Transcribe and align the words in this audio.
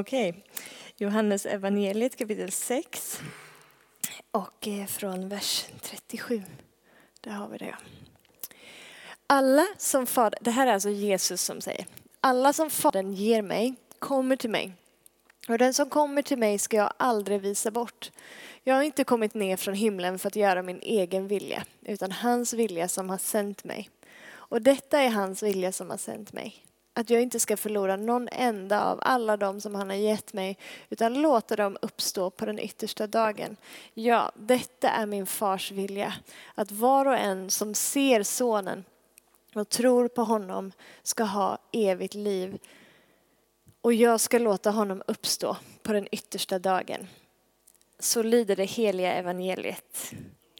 Okej, 0.00 0.30
okay. 0.30 0.42
Johannes 0.96 1.46
evangeliet 1.46 2.16
kapitel 2.16 2.50
6 2.50 3.20
och 4.30 4.68
eh, 4.68 4.86
från 4.86 5.28
vers 5.28 5.66
37. 5.80 6.42
Där 7.20 7.30
har 7.30 7.48
vi 7.48 7.58
det. 7.58 7.76
Alla 9.26 9.66
som 9.78 10.06
fader, 10.06 10.38
det 10.42 10.50
här 10.50 10.66
är 10.66 10.72
alltså 10.72 10.90
Jesus 10.90 11.42
som 11.42 11.60
säger, 11.60 11.86
alla 12.20 12.52
som 12.52 12.70
Fadern 12.70 13.12
ger 13.12 13.42
mig 13.42 13.74
kommer 13.98 14.36
till 14.36 14.50
mig. 14.50 14.72
Och 15.48 15.58
den 15.58 15.74
som 15.74 15.90
kommer 15.90 16.22
till 16.22 16.38
mig 16.38 16.58
ska 16.58 16.76
jag 16.76 16.92
aldrig 16.96 17.40
visa 17.40 17.70
bort. 17.70 18.10
Jag 18.62 18.74
har 18.74 18.82
inte 18.82 19.04
kommit 19.04 19.34
ner 19.34 19.56
från 19.56 19.74
himlen 19.74 20.18
för 20.18 20.28
att 20.28 20.36
göra 20.36 20.62
min 20.62 20.80
egen 20.82 21.28
vilja, 21.28 21.64
utan 21.82 22.12
hans 22.12 22.52
vilja 22.52 22.88
som 22.88 23.10
har 23.10 23.18
sänt 23.18 23.64
mig. 23.64 23.90
Och 24.26 24.62
detta 24.62 25.00
är 25.00 25.10
hans 25.10 25.42
vilja 25.42 25.72
som 25.72 25.90
har 25.90 25.98
sänt 25.98 26.32
mig 26.32 26.64
att 26.94 27.10
jag 27.10 27.22
inte 27.22 27.40
ska 27.40 27.56
förlora 27.56 27.96
någon 27.96 28.28
enda 28.32 28.84
av 28.84 28.98
alla 29.02 29.36
dem 29.36 29.60
som 29.60 29.74
han 29.74 29.90
har 29.90 29.96
gett 29.96 30.32
mig, 30.32 30.58
utan 30.90 31.14
låta 31.14 31.56
dem 31.56 31.76
uppstå 31.82 32.30
på 32.30 32.46
den 32.46 32.58
yttersta 32.58 33.06
dagen. 33.06 33.56
Ja, 33.94 34.32
detta 34.34 34.90
är 34.90 35.06
min 35.06 35.26
fars 35.26 35.70
vilja, 35.70 36.14
att 36.54 36.72
var 36.72 37.06
och 37.06 37.16
en 37.16 37.50
som 37.50 37.74
ser 37.74 38.22
sonen 38.22 38.84
och 39.54 39.68
tror 39.68 40.08
på 40.08 40.22
honom 40.22 40.72
ska 41.02 41.24
ha 41.24 41.58
evigt 41.72 42.14
liv. 42.14 42.58
Och 43.80 43.94
jag 43.94 44.20
ska 44.20 44.38
låta 44.38 44.70
honom 44.70 45.02
uppstå 45.06 45.56
på 45.82 45.92
den 45.92 46.08
yttersta 46.12 46.58
dagen. 46.58 47.06
Så 47.98 48.22
lyder 48.22 48.56
det 48.56 48.64
heliga 48.64 49.12
evangeliet. 49.12 50.12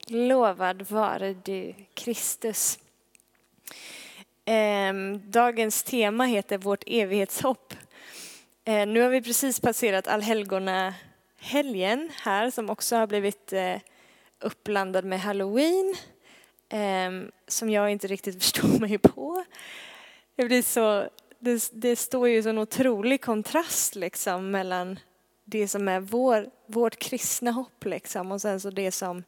Lovad 0.06 0.91
vare 0.91 1.34
du, 1.34 1.75
Kristus. 1.95 2.78
Ehm, 4.47 5.30
dagens 5.30 5.83
tema 5.83 6.25
heter 6.25 6.59
Vårt 6.59 6.84
evighetshopp. 6.87 7.75
Ehm, 8.65 8.93
nu 8.93 9.01
har 9.01 9.09
vi 9.09 9.23
precis 9.23 9.61
passerat 9.61 10.09
allhelgona 10.09 10.95
helgen 11.39 12.11
här 12.23 12.51
som 12.51 12.70
också 12.70 12.97
har 12.97 13.06
blivit 13.06 13.53
eh, 13.53 13.77
uppblandad 14.41 15.05
med 15.05 15.20
halloween 15.20 15.95
ehm, 16.69 17.31
som 17.48 17.70
jag 17.70 17.91
inte 17.91 18.06
riktigt 18.06 18.34
förstår 18.42 18.81
mig 18.81 18.98
på. 18.98 19.45
Det, 20.36 20.45
blir 20.45 20.62
så, 20.62 21.08
det, 21.39 21.70
det 21.73 21.97
står 21.97 22.29
ju 22.29 22.48
en 22.48 22.58
otrolig 22.58 23.20
kontrast 23.20 23.95
liksom 23.95 24.51
mellan 24.51 24.98
det 25.45 25.69
som 25.69 25.89
är 25.89 26.01
vår, 26.01 26.51
vårt 26.67 26.97
kristna 26.97 27.51
hopp 27.51 27.84
liksom, 27.84 28.33
och 28.33 28.41
sen 28.41 28.61
så 28.61 28.70
det 28.70 28.92
som 28.92 29.25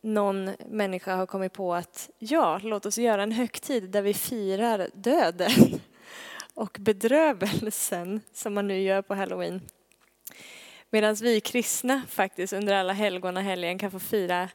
någon 0.00 0.50
människa 0.66 1.16
har 1.16 1.26
kommit 1.26 1.52
på 1.52 1.74
att 1.74 2.10
ja, 2.18 2.60
låt 2.62 2.86
oss 2.86 2.98
göra 2.98 3.22
en 3.22 3.32
högtid 3.32 3.90
där 3.90 4.02
vi 4.02 4.14
firar 4.14 4.88
döden 4.94 5.50
och 6.54 6.76
bedrövelsen 6.80 8.20
som 8.32 8.54
man 8.54 8.68
nu 8.68 8.80
gör 8.80 9.02
på 9.02 9.14
halloween. 9.14 9.60
Medan 10.90 11.14
vi 11.14 11.40
kristna 11.40 12.02
faktiskt 12.08 12.52
under 12.52 12.74
alla 12.74 12.92
helgon 12.92 13.36
och 13.36 13.42
helgen 13.42 13.78
kan 13.78 13.90
få 13.90 13.98
fira 13.98 14.48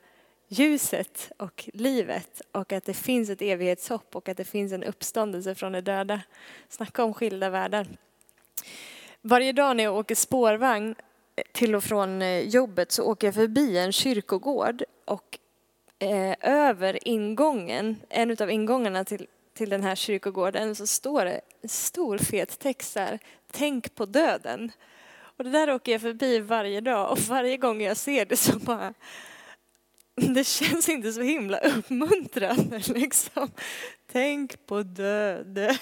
ljuset 0.47 1.31
och 1.37 1.69
livet 1.73 2.41
och 2.51 2.73
att 2.73 2.85
det 2.85 2.93
finns 2.93 3.29
ett 3.29 3.41
evighetshopp 3.41 4.15
och 4.15 4.29
att 4.29 4.37
det 4.37 4.45
finns 4.45 4.73
en 4.73 4.83
uppståndelse 4.83 5.55
från 5.55 5.71
de 5.71 5.81
döda. 5.81 6.21
Snacka 6.69 7.03
om 7.03 7.13
skilda 7.13 7.49
världar. 7.49 7.87
Varje 9.21 9.51
dag 9.51 9.77
när 9.77 9.83
jag 9.83 9.95
åker 9.95 10.15
spårvagn 10.15 10.95
till 11.51 11.75
och 11.75 11.83
från 11.83 12.21
eh, 12.21 12.39
jobbet 12.39 12.91
så 12.91 13.03
åker 13.03 13.27
jag 13.27 13.33
förbi 13.33 13.77
en 13.77 13.91
kyrkogård 13.91 14.83
och 15.05 15.39
eh, 15.99 16.35
över 16.41 17.07
ingången, 17.07 17.95
en 18.09 18.37
av 18.39 18.51
ingångarna 18.51 19.03
till, 19.03 19.27
till 19.53 19.69
den 19.69 19.83
här 19.83 19.95
kyrkogården 19.95 20.75
så 20.75 20.87
står 20.87 21.25
det 21.25 21.41
en 21.61 21.69
stor 21.69 22.17
fet 22.17 22.59
text 22.59 22.93
där, 22.93 23.19
tänk 23.51 23.95
på 23.95 24.05
döden. 24.05 24.71
Och 25.37 25.43
det 25.43 25.49
där 25.49 25.73
åker 25.73 25.91
jag 25.91 26.01
förbi 26.01 26.39
varje 26.39 26.81
dag 26.81 27.11
och 27.11 27.19
varje 27.19 27.57
gång 27.57 27.81
jag 27.81 27.97
ser 27.97 28.25
det 28.25 28.37
så 28.37 28.59
bara 28.59 28.93
det 30.15 30.43
känns 30.43 30.89
inte 30.89 31.13
så 31.13 31.21
himla 31.21 31.57
uppmuntrande 31.57 32.81
liksom. 32.87 33.51
Tänk 34.11 34.65
på 34.65 34.83
döden. 34.83 35.75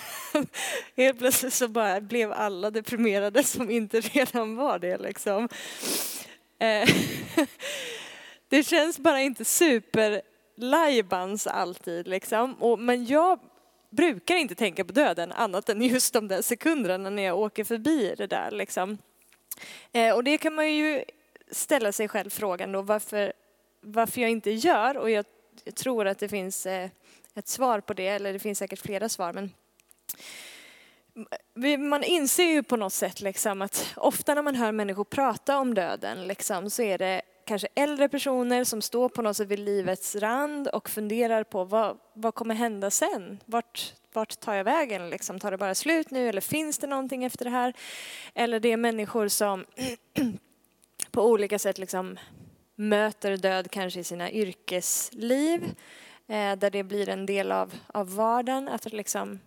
Helt 0.97 1.19
plötsligt 1.19 1.53
så 1.53 1.67
bara 1.67 2.01
blev 2.01 2.31
alla 2.31 2.71
deprimerade 2.71 3.43
som 3.43 3.71
inte 3.71 3.99
redan 3.99 4.55
var 4.55 4.79
det 4.79 4.97
liksom. 4.97 5.49
Eh, 6.59 6.89
det 8.51 8.63
känns 8.63 8.99
bara 8.99 9.21
inte 9.21 9.45
super 9.45 10.21
lajbans 10.55 11.47
alltid 11.47 12.07
liksom. 12.07 12.53
Och, 12.53 12.79
men 12.79 13.05
jag 13.05 13.39
brukar 13.89 14.35
inte 14.35 14.55
tänka 14.55 14.85
på 14.85 14.93
döden 14.93 15.31
annat 15.31 15.69
än 15.69 15.81
just 15.81 16.13
de 16.13 16.27
där 16.27 16.41
sekunderna 16.41 17.09
när 17.09 17.23
jag 17.23 17.39
åker 17.39 17.63
förbi 17.63 18.15
det 18.17 18.27
där 18.27 18.51
liksom. 18.51 18.97
Eh, 19.91 20.15
och 20.15 20.23
det 20.23 20.37
kan 20.37 20.53
man 20.53 20.73
ju 20.73 21.03
ställa 21.51 21.91
sig 21.91 22.07
själv 22.07 22.29
frågan 22.29 22.71
då 22.71 22.81
varför, 22.81 23.33
varför 23.81 24.21
jag 24.21 24.29
inte 24.29 24.51
gör 24.51 24.97
och 24.97 25.09
jag, 25.09 25.25
jag 25.63 25.75
tror 25.75 26.07
att 26.07 26.19
det 26.19 26.29
finns 26.29 26.65
eh, 26.65 26.89
ett 27.35 27.47
svar 27.47 27.79
på 27.79 27.93
det, 27.93 28.07
eller 28.07 28.33
det 28.33 28.39
finns 28.39 28.59
säkert 28.59 28.79
flera 28.79 29.09
svar. 29.09 29.33
Men 31.53 31.89
man 31.89 32.03
inser 32.03 32.43
ju 32.43 32.63
på 32.63 32.75
något 32.75 32.93
sätt 32.93 33.21
liksom 33.21 33.61
att 33.61 33.93
ofta 33.95 34.33
när 34.33 34.41
man 34.41 34.55
hör 34.55 34.71
människor 34.71 35.03
prata 35.03 35.57
om 35.57 35.73
döden 35.73 36.27
liksom, 36.27 36.69
så 36.69 36.81
är 36.81 36.97
det 36.97 37.21
kanske 37.45 37.67
äldre 37.75 38.09
personer 38.09 38.63
som 38.63 38.81
står 38.81 39.09
på 39.09 39.21
något 39.21 39.37
sätt 39.37 39.47
vid 39.47 39.59
livets 39.59 40.15
rand 40.15 40.67
och 40.67 40.89
funderar 40.89 41.43
på 41.43 41.63
vad, 41.63 41.97
vad 42.13 42.35
kommer 42.35 42.55
hända 42.55 42.89
sen? 42.89 43.39
Vart, 43.45 43.93
vart 44.13 44.39
tar 44.39 44.53
jag 44.53 44.63
vägen? 44.63 45.09
Liksom, 45.09 45.39
tar 45.39 45.51
det 45.51 45.57
bara 45.57 45.75
slut 45.75 46.11
nu 46.11 46.29
eller 46.29 46.41
finns 46.41 46.77
det 46.77 46.87
någonting 46.87 47.23
efter 47.23 47.45
det 47.45 47.51
här? 47.51 47.73
Eller 48.33 48.59
det 48.59 48.71
är 48.71 48.77
människor 48.77 49.27
som 49.27 49.65
på 51.11 51.25
olika 51.25 51.59
sätt 51.59 51.77
liksom 51.77 52.19
möter 52.75 53.37
död 53.37 53.71
kanske 53.71 53.99
i 53.99 54.03
sina 54.03 54.31
yrkesliv 54.31 55.63
eh, 56.27 56.55
där 56.55 56.69
det 56.69 56.83
blir 56.83 57.09
en 57.09 57.25
del 57.25 57.51
av, 57.51 57.73
av 57.87 58.15
vardagen, 58.15 58.67
att 58.67 58.93
liksom 58.93 59.39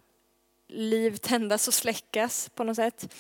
liv 0.68 1.16
tändas 1.16 1.68
och 1.68 1.74
släckas 1.74 2.48
på 2.54 2.64
något 2.64 2.76
sätt. 2.76 3.14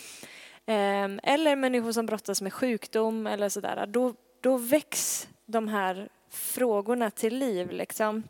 Eh, 0.66 1.08
eller 1.22 1.56
människor 1.56 1.92
som 1.92 2.06
brottas 2.06 2.42
med 2.42 2.52
sjukdom 2.52 3.26
eller 3.26 3.48
sådär. 3.48 3.86
Då, 3.86 4.14
då 4.44 4.56
väcks 4.56 5.28
de 5.46 5.68
här 5.68 6.08
frågorna 6.30 7.10
till 7.10 7.38
liv. 7.38 7.70
Liksom. 7.70 8.22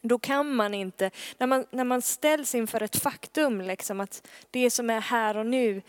Då 0.00 0.18
kan 0.18 0.54
man 0.54 0.74
inte, 0.74 1.10
när 1.38 1.46
man, 1.46 1.66
när 1.70 1.84
man 1.84 2.02
ställs 2.02 2.54
inför 2.54 2.82
ett 2.82 2.96
faktum, 2.96 3.60
liksom, 3.60 4.00
att 4.00 4.28
det 4.50 4.70
som 4.70 4.90
är 4.90 5.00
här 5.00 5.36
och 5.36 5.46
nu 5.46 5.82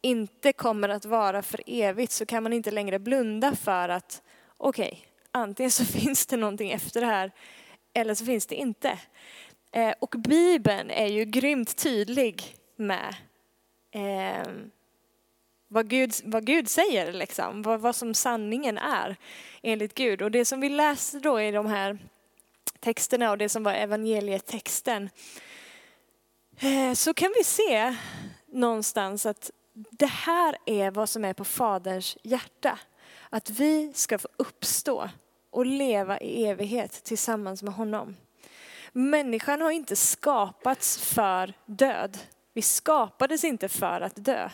inte 0.00 0.52
kommer 0.52 0.88
att 0.88 1.04
vara 1.04 1.42
för 1.42 1.60
evigt, 1.66 2.12
så 2.12 2.26
kan 2.26 2.42
man 2.42 2.52
inte 2.52 2.70
längre 2.70 2.98
blunda 2.98 3.56
för 3.56 3.88
att 3.88 4.22
okej, 4.56 4.88
okay, 4.88 4.98
antingen 5.30 5.70
så 5.70 5.84
finns 5.98 6.26
det 6.26 6.36
någonting 6.36 6.70
efter 6.70 7.00
det 7.00 7.06
här, 7.06 7.30
eller 7.92 8.14
så 8.14 8.24
finns 8.24 8.46
det 8.46 8.54
inte. 8.54 8.98
Eh, 9.72 9.94
och 9.98 10.14
Bibeln 10.18 10.90
är 10.90 11.06
ju 11.06 11.24
grymt 11.24 11.76
tydlig 11.76 12.56
med 12.76 13.14
eh, 13.90 14.52
vad 15.68 15.88
Gud, 15.88 16.12
vad 16.24 16.46
Gud 16.46 16.68
säger, 16.68 17.12
liksom, 17.12 17.62
vad, 17.62 17.80
vad 17.80 17.96
som 17.96 18.14
sanningen 18.14 18.78
är 18.78 19.16
enligt 19.62 19.94
Gud. 19.94 20.22
Och 20.22 20.30
det 20.30 20.44
som 20.44 20.60
vi 20.60 20.68
läser 20.68 21.20
då 21.20 21.40
i 21.40 21.50
de 21.50 21.66
här 21.66 21.98
texterna 22.80 23.30
och 23.30 23.38
det 23.38 23.48
som 23.48 23.62
var 23.62 23.72
evangelietexten, 23.72 25.10
eh, 26.58 26.92
så 26.92 27.14
kan 27.14 27.32
vi 27.38 27.44
se 27.44 27.96
någonstans 28.46 29.26
att 29.26 29.50
det 29.90 30.10
här 30.10 30.56
är 30.66 30.90
vad 30.90 31.08
som 31.08 31.24
är 31.24 31.32
på 31.32 31.44
Faderns 31.44 32.18
hjärta. 32.22 32.78
Att 33.30 33.50
vi 33.50 33.92
ska 33.94 34.18
få 34.18 34.28
uppstå 34.36 35.08
och 35.50 35.66
leva 35.66 36.20
i 36.20 36.46
evighet 36.46 37.04
tillsammans 37.04 37.62
med 37.62 37.74
honom. 37.74 38.16
Människan 38.92 39.60
har 39.60 39.70
inte 39.70 39.96
skapats 39.96 40.98
för 40.98 41.52
död. 41.66 42.18
Vi 42.52 42.62
skapades 42.62 43.44
inte 43.44 43.68
för 43.68 44.00
att 44.00 44.24
dö. 44.24 44.50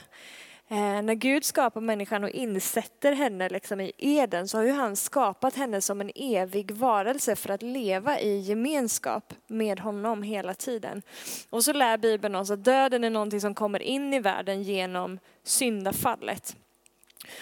Eh, 0.68 1.02
när 1.02 1.14
Gud 1.14 1.44
skapar 1.44 1.80
människan 1.80 2.24
och 2.24 2.30
insätter 2.30 3.12
henne 3.12 3.48
liksom 3.48 3.80
i 3.80 3.92
Eden 3.98 4.48
så 4.48 4.58
har 4.58 4.64
ju 4.64 4.72
han 4.72 4.96
skapat 4.96 5.54
henne 5.54 5.80
som 5.80 6.00
en 6.00 6.10
evig 6.14 6.70
varelse 6.70 7.36
för 7.36 7.50
att 7.50 7.62
leva 7.62 8.20
i 8.20 8.38
gemenskap 8.38 9.34
med 9.46 9.80
honom 9.80 10.22
hela 10.22 10.54
tiden. 10.54 11.02
Och 11.50 11.64
så 11.64 11.72
lär 11.72 11.98
Bibeln 11.98 12.34
oss 12.34 12.50
att 12.50 12.64
döden 12.64 13.04
är 13.04 13.10
någonting 13.10 13.40
som 13.40 13.54
kommer 13.54 13.82
in 13.82 14.14
i 14.14 14.20
världen 14.20 14.62
genom 14.62 15.18
syndafallet. 15.44 16.56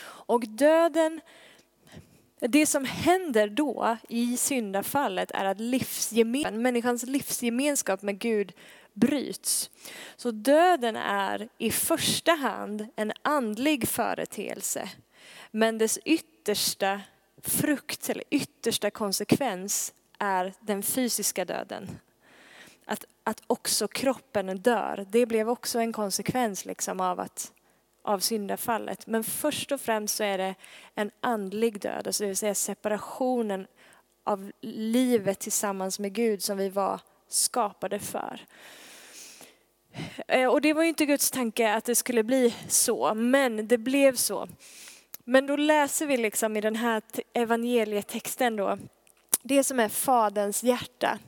Och 0.05 0.49
döden, 0.49 1.21
det 2.41 2.67
som 2.67 2.85
händer 2.85 3.49
då 3.49 3.97
i 4.09 4.37
syndafallet 4.37 5.31
är 5.31 5.45
att 5.45 5.61
livsgemen, 5.61 6.63
människans 6.63 7.03
livsgemenskap 7.03 8.03
med 8.03 8.19
Gud 8.19 8.53
bryts. 8.95 9.71
Så 10.17 10.31
döden 10.31 10.97
är 10.97 11.49
i 11.59 11.71
första 11.71 12.33
hand 12.33 12.87
en 12.97 13.13
andlig 13.23 13.89
företeelse. 13.89 14.91
Men 15.51 15.79
dess 15.79 15.99
yttersta 16.05 17.01
frukt 17.43 18.09
eller 18.09 18.25
yttersta 18.31 18.91
konsekvens 18.91 19.95
är 20.19 20.55
den 20.61 20.83
fysiska 20.83 21.45
döden. 21.45 21.99
Att, 22.85 23.05
att 23.25 23.43
också 23.47 23.89
kroppen 23.89 24.59
dör, 24.61 25.07
det 25.11 25.27
blev 25.27 25.49
också 25.49 25.79
en 25.79 25.93
konsekvens 25.93 26.65
liksom 26.65 27.01
av 27.01 27.21
att 27.21 27.53
av 28.03 28.19
syndafallet. 28.19 29.07
Men 29.07 29.25
först 29.25 29.73
och 29.73 29.81
främst 29.81 30.17
så 30.17 30.25
är 30.25 30.39
det 30.39 30.55
en 30.95 31.11
andlig 31.21 31.81
död, 31.81 32.07
alltså 32.07 32.23
det 32.23 32.29
vill 32.29 32.37
säga 32.37 32.55
separationen 32.55 33.67
av 34.25 34.53
livet 34.61 35.39
tillsammans 35.39 35.99
med 35.99 36.13
Gud 36.13 36.43
som 36.43 36.59
vi 36.59 36.69
var 36.69 37.01
skapade 37.33 37.99
för. 37.99 38.41
Eh, 40.29 40.47
och 40.47 40.61
det 40.61 40.73
var 40.73 40.83
ju 40.83 40.89
inte 40.89 41.07
Guds 41.07 41.31
tanke 41.31 41.73
att 41.73 41.85
det 41.85 41.95
skulle 41.95 42.23
bli 42.23 42.55
så, 42.69 43.15
men 43.15 43.69
det 43.69 43.79
blev 43.79 44.17
så. 44.17 44.49
Men 45.25 45.47
då 45.47 45.57
läser 45.57 46.07
vi 46.07 46.17
liksom 46.17 46.57
i 46.57 46.61
den 46.61 46.77
här 46.77 47.03
evangelietexten 47.33 48.57
då, 48.57 48.79
det 49.43 49.65
som 49.65 49.81
är 49.81 49.89
Faderns 49.89 50.63
hjärta. 50.63 51.19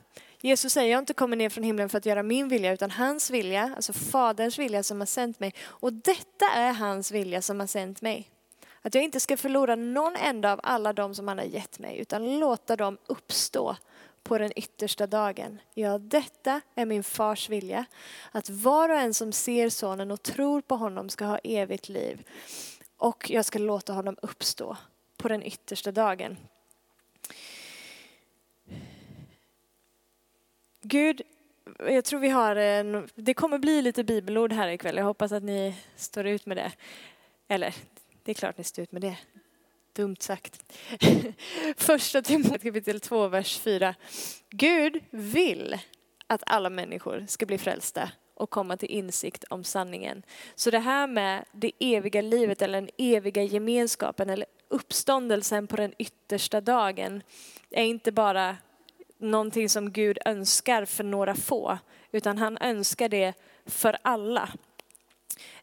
Jesus 0.41 0.73
säger, 0.73 0.89
jag 0.89 0.97
har 0.97 1.01
inte 1.01 1.13
kommit 1.13 1.37
ner 1.37 1.49
från 1.49 1.63
himlen 1.63 1.89
för 1.89 1.97
att 1.97 2.05
göra 2.05 2.23
min 2.23 2.47
vilja, 2.47 2.73
utan 2.73 2.91
hans 2.91 3.29
vilja, 3.29 3.73
alltså 3.75 3.93
Faderns 3.93 4.59
vilja 4.59 4.83
som 4.83 4.99
har 4.99 5.05
sänt 5.05 5.39
mig. 5.39 5.53
Och 5.61 5.93
detta 5.93 6.45
är 6.55 6.73
hans 6.73 7.11
vilja 7.11 7.41
som 7.41 7.59
har 7.59 7.67
sänt 7.67 8.01
mig. 8.01 8.29
Att 8.81 8.95
jag 8.95 9.03
inte 9.03 9.19
ska 9.19 9.37
förlora 9.37 9.75
någon 9.75 10.15
enda 10.15 10.53
av 10.53 10.59
alla 10.63 10.93
dem 10.93 11.15
som 11.15 11.27
han 11.27 11.37
har 11.37 11.45
gett 11.45 11.79
mig, 11.79 11.97
utan 11.97 12.39
låta 12.39 12.75
dem 12.75 12.97
uppstå 13.07 13.75
på 14.23 14.37
den 14.37 14.51
yttersta 14.55 15.07
dagen. 15.07 15.59
Ja, 15.73 15.97
detta 15.97 16.61
är 16.75 16.85
min 16.85 17.03
fars 17.03 17.49
vilja, 17.49 17.85
att 18.31 18.49
var 18.49 18.89
och 18.89 18.97
en 18.97 19.13
som 19.13 19.31
ser 19.31 19.69
sonen 19.69 20.11
och 20.11 20.23
tror 20.23 20.61
på 20.61 20.75
honom 20.75 21.09
ska 21.09 21.25
ha 21.25 21.37
evigt 21.37 21.89
liv. 21.89 22.27
Och 22.97 23.29
jag 23.29 23.45
ska 23.45 23.59
låta 23.59 23.93
honom 23.93 24.17
uppstå 24.21 24.77
på 25.17 25.27
den 25.27 25.43
yttersta 25.43 25.91
dagen. 25.91 26.37
Gud, 30.81 31.21
jag 31.79 32.05
tror 32.05 32.19
vi 32.19 32.29
har 32.29 32.55
en, 32.55 33.09
det 33.15 33.33
kommer 33.33 33.57
bli 33.57 33.81
lite 33.81 34.03
bibelord 34.03 34.53
här 34.53 34.67
ikväll. 34.67 34.97
Jag 34.97 35.05
hoppas 35.05 35.31
att 35.31 35.43
ni 35.43 35.75
står 35.95 36.27
ut 36.27 36.45
med 36.45 36.57
det. 36.57 36.71
Eller, 37.47 37.75
det 38.23 38.31
är 38.31 38.35
klart 38.35 38.57
ni 38.57 38.63
står 38.63 38.83
ut 38.83 38.91
med 38.91 39.01
det. 39.01 39.17
Dumt 39.95 40.15
sagt. 40.19 40.73
Första 41.77 42.21
Timoteus 42.21 42.63
kapitel 42.63 42.99
2, 42.99 43.27
vers 43.27 43.59
4. 43.59 43.95
Gud 44.49 45.03
vill 45.11 45.77
att 46.27 46.43
alla 46.45 46.69
människor 46.69 47.25
ska 47.27 47.45
bli 47.45 47.57
frälsta 47.57 48.11
och 48.35 48.49
komma 48.49 48.77
till 48.77 48.89
insikt 48.89 49.43
om 49.43 49.63
sanningen. 49.63 50.23
Så 50.55 50.71
det 50.71 50.79
här 50.79 51.07
med 51.07 51.45
det 51.51 51.71
eviga 51.79 52.21
livet 52.21 52.61
eller 52.61 52.81
den 52.81 52.89
eviga 52.97 53.43
gemenskapen 53.43 54.29
eller 54.29 54.45
uppståndelsen 54.67 55.67
på 55.67 55.75
den 55.75 55.93
yttersta 55.97 56.61
dagen 56.61 57.23
är 57.69 57.83
inte 57.83 58.11
bara 58.11 58.57
någonting 59.17 59.69
som 59.69 59.91
Gud 59.91 60.17
önskar 60.25 60.85
för 60.85 61.03
några 61.03 61.35
få, 61.35 61.77
utan 62.11 62.37
han 62.37 62.57
önskar 62.57 63.09
det 63.09 63.33
för 63.65 63.97
alla. 64.01 64.49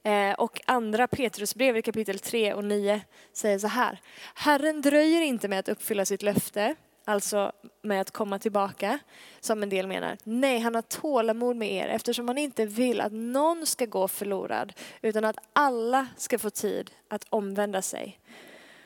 Eh, 0.03 0.33
och 0.33 0.61
andra 0.67 1.07
Petrusbrevet 1.07 1.85
kapitel 1.85 2.19
3 2.19 2.55
och 2.55 2.65
9 2.65 3.01
säger 3.33 3.59
så 3.59 3.67
här. 3.67 4.01
Herren 4.35 4.81
dröjer 4.83 5.23
inte 5.23 5.49
med 5.49 5.59
att 5.59 5.69
uppfylla 5.69 6.05
sitt 6.05 6.23
löfte, 6.23 6.75
alltså 7.05 7.53
med 7.83 8.01
att 8.01 8.11
komma 8.11 8.39
tillbaka, 8.39 8.99
som 9.41 9.63
en 9.63 9.69
del 9.69 9.87
menar. 9.87 10.17
Nej, 10.25 10.59
han 10.59 10.75
har 10.75 10.83
tålamod 10.83 11.57
med 11.57 11.73
er 11.73 11.89
eftersom 11.89 12.29
han 12.29 12.39
inte 12.39 12.67
vill 12.67 13.01
att 13.01 13.13
någon 13.13 13.67
ska 13.67 13.87
gå 13.87 14.09
förlorad, 14.09 14.73
utan 15.03 15.25
att 15.25 15.37
alla 15.53 16.07
ska 16.17 16.39
få 16.39 16.51
tid 16.51 16.91
att 17.09 17.25
omvända 17.29 17.83
sig. 17.83 18.19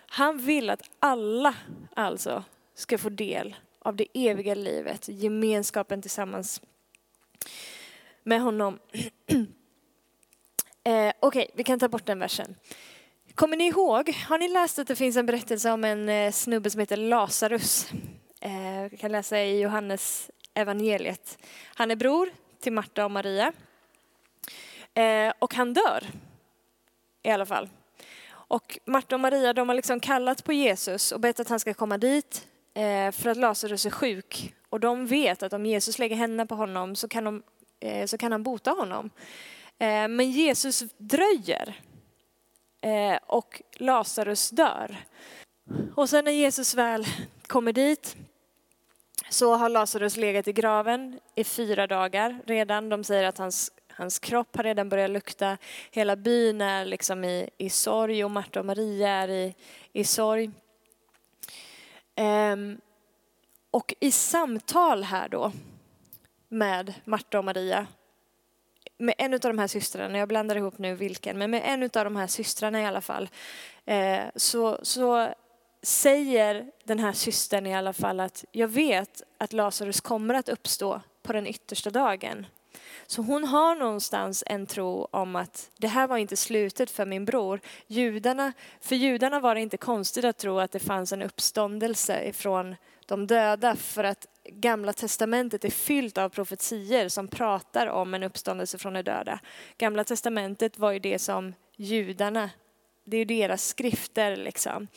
Han 0.06 0.38
vill 0.38 0.70
att 0.70 0.82
alla 0.98 1.54
alltså 1.94 2.44
ska 2.74 2.98
få 2.98 3.08
del 3.08 3.56
av 3.78 3.96
det 3.96 4.06
eviga 4.14 4.54
livet, 4.54 5.08
gemenskapen 5.08 6.02
tillsammans 6.02 6.62
med 8.22 8.40
honom. 8.40 8.78
Eh, 10.86 11.12
Okej, 11.20 11.42
okay, 11.42 11.46
vi 11.54 11.64
kan 11.64 11.78
ta 11.78 11.88
bort 11.88 12.06
den 12.06 12.18
versen. 12.18 12.56
Kommer 13.34 13.56
ni 13.56 13.66
ihåg, 13.66 14.10
har 14.28 14.38
ni 14.38 14.48
läst 14.48 14.78
att 14.78 14.86
det 14.86 14.96
finns 14.96 15.16
en 15.16 15.26
berättelse 15.26 15.70
om 15.70 15.84
en 15.84 16.08
eh, 16.08 16.32
snubbe 16.32 16.70
som 16.70 16.80
heter 16.80 16.96
Lazarus? 16.96 17.90
Eh, 18.40 18.90
vi 18.90 18.96
kan 18.96 19.12
läsa 19.12 19.40
i 19.40 19.60
Johannes 19.60 20.30
evangeliet. 20.54 21.38
Han 21.74 21.90
är 21.90 21.96
bror 21.96 22.30
till 22.60 22.72
Marta 22.72 23.04
och 23.04 23.10
Maria. 23.10 23.52
Eh, 24.94 25.32
och 25.38 25.54
han 25.54 25.72
dör, 25.72 26.04
i 27.22 27.30
alla 27.30 27.46
fall. 27.46 27.68
Och 28.30 28.78
Marta 28.84 29.16
och 29.16 29.20
Maria 29.20 29.52
de 29.52 29.68
har 29.68 29.76
liksom 29.76 30.00
kallat 30.00 30.44
på 30.44 30.52
Jesus 30.52 31.12
och 31.12 31.20
bett 31.20 31.40
att 31.40 31.48
han 31.48 31.60
ska 31.60 31.74
komma 31.74 31.98
dit 31.98 32.46
eh, 32.74 33.10
för 33.10 33.30
att 33.30 33.36
Lazarus 33.36 33.86
är 33.86 33.90
sjuk. 33.90 34.54
Och 34.68 34.80
de 34.80 35.06
vet 35.06 35.42
att 35.42 35.52
om 35.52 35.66
Jesus 35.66 35.98
lägger 35.98 36.16
händerna 36.16 36.46
på 36.46 36.54
honom 36.54 36.96
så 36.96 37.08
kan, 37.08 37.24
de, 37.24 37.42
eh, 37.80 38.06
så 38.06 38.18
kan 38.18 38.32
han 38.32 38.42
bota 38.42 38.70
honom. 38.70 39.10
Eh, 39.78 40.08
men 40.08 40.30
Jesus 40.30 40.84
dröjer 40.98 41.80
eh, 42.80 43.18
och 43.26 43.62
Lazarus 43.72 44.50
dör. 44.50 44.96
Och 45.94 46.08
sen 46.08 46.24
när 46.24 46.32
Jesus 46.32 46.74
väl 46.74 47.06
kommer 47.46 47.72
dit 47.72 48.16
så 49.28 49.54
har 49.54 49.68
Lazarus 49.68 50.16
legat 50.16 50.48
i 50.48 50.52
graven 50.52 51.20
i 51.34 51.44
fyra 51.44 51.86
dagar 51.86 52.40
redan. 52.46 52.88
De 52.88 53.04
säger 53.04 53.24
att 53.24 53.38
hans, 53.38 53.72
hans 53.88 54.18
kropp 54.18 54.56
har 54.56 54.64
redan 54.64 54.88
börjat 54.88 55.10
lukta. 55.10 55.56
Hela 55.90 56.16
byn 56.16 56.60
är 56.60 56.84
liksom 56.84 57.24
i, 57.24 57.50
i 57.58 57.70
sorg 57.70 58.24
och 58.24 58.30
Marta 58.30 58.60
och 58.60 58.66
Maria 58.66 59.08
är 59.08 59.28
i, 59.28 59.54
i 59.92 60.04
sorg. 60.04 60.50
Ehm, 62.14 62.80
och 63.70 63.94
i 64.00 64.10
samtal 64.10 65.02
här 65.02 65.28
då 65.28 65.52
med 66.48 66.94
Marta 67.04 67.38
och 67.38 67.44
Maria 67.44 67.86
med 68.98 69.14
en 69.18 69.34
av 69.34 69.40
de 69.40 69.58
här 69.58 69.66
systrarna, 69.66 70.18
jag 70.18 70.28
blandar 70.28 70.56
ihop 70.56 70.78
nu 70.78 70.94
vilken, 70.94 71.38
men 71.38 71.50
med 71.50 71.62
en 71.64 71.82
av 71.82 72.04
de 72.04 72.16
här 72.16 72.26
systrarna 72.26 72.82
i 72.82 72.86
alla 72.86 73.00
fall, 73.00 73.28
eh, 73.84 74.22
så, 74.36 74.78
så 74.82 75.34
säger 75.82 76.70
den 76.84 76.98
här 76.98 77.12
systern 77.12 77.66
i 77.66 77.74
alla 77.74 77.92
fall 77.92 78.20
att 78.20 78.44
jag 78.52 78.68
vet 78.68 79.22
att 79.38 79.52
Lazarus 79.52 80.00
kommer 80.00 80.34
att 80.34 80.48
uppstå 80.48 81.00
på 81.22 81.32
den 81.32 81.46
yttersta 81.46 81.90
dagen. 81.90 82.46
Så 83.06 83.22
hon 83.22 83.44
har 83.44 83.74
någonstans 83.74 84.44
en 84.46 84.66
tro 84.66 85.08
om 85.10 85.36
att 85.36 85.70
det 85.78 85.88
här 85.88 86.06
var 86.06 86.16
inte 86.16 86.36
slutet 86.36 86.90
för 86.90 87.06
min 87.06 87.24
bror. 87.24 87.60
Judarna, 87.86 88.52
för 88.80 88.96
judarna 88.96 89.40
var 89.40 89.54
det 89.54 89.60
inte 89.60 89.76
konstigt 89.76 90.24
att 90.24 90.38
tro 90.38 90.58
att 90.58 90.72
det 90.72 90.78
fanns 90.78 91.12
en 91.12 91.22
uppståndelse 91.22 92.24
ifrån 92.24 92.76
de 93.06 93.26
döda 93.26 93.76
för 93.76 94.04
att 94.04 94.26
Gamla 94.48 94.92
testamentet 94.92 95.64
är 95.64 95.70
fyllt 95.70 96.18
av 96.18 96.28
profetier 96.28 97.08
som 97.08 97.28
pratar 97.28 97.86
om 97.86 98.14
en 98.14 98.22
uppståndelse 98.22 98.78
från 98.78 98.92
de 98.92 99.02
döda. 99.02 99.40
Gamla 99.78 100.04
testamentet 100.04 100.78
var 100.78 100.92
ju 100.92 100.98
det 100.98 101.18
som 101.18 101.54
judarna, 101.76 102.50
det 103.04 103.16
är 103.16 103.18
ju 103.18 103.24
deras 103.24 103.66
skrifter 103.66 104.36
liksom. 104.36 104.88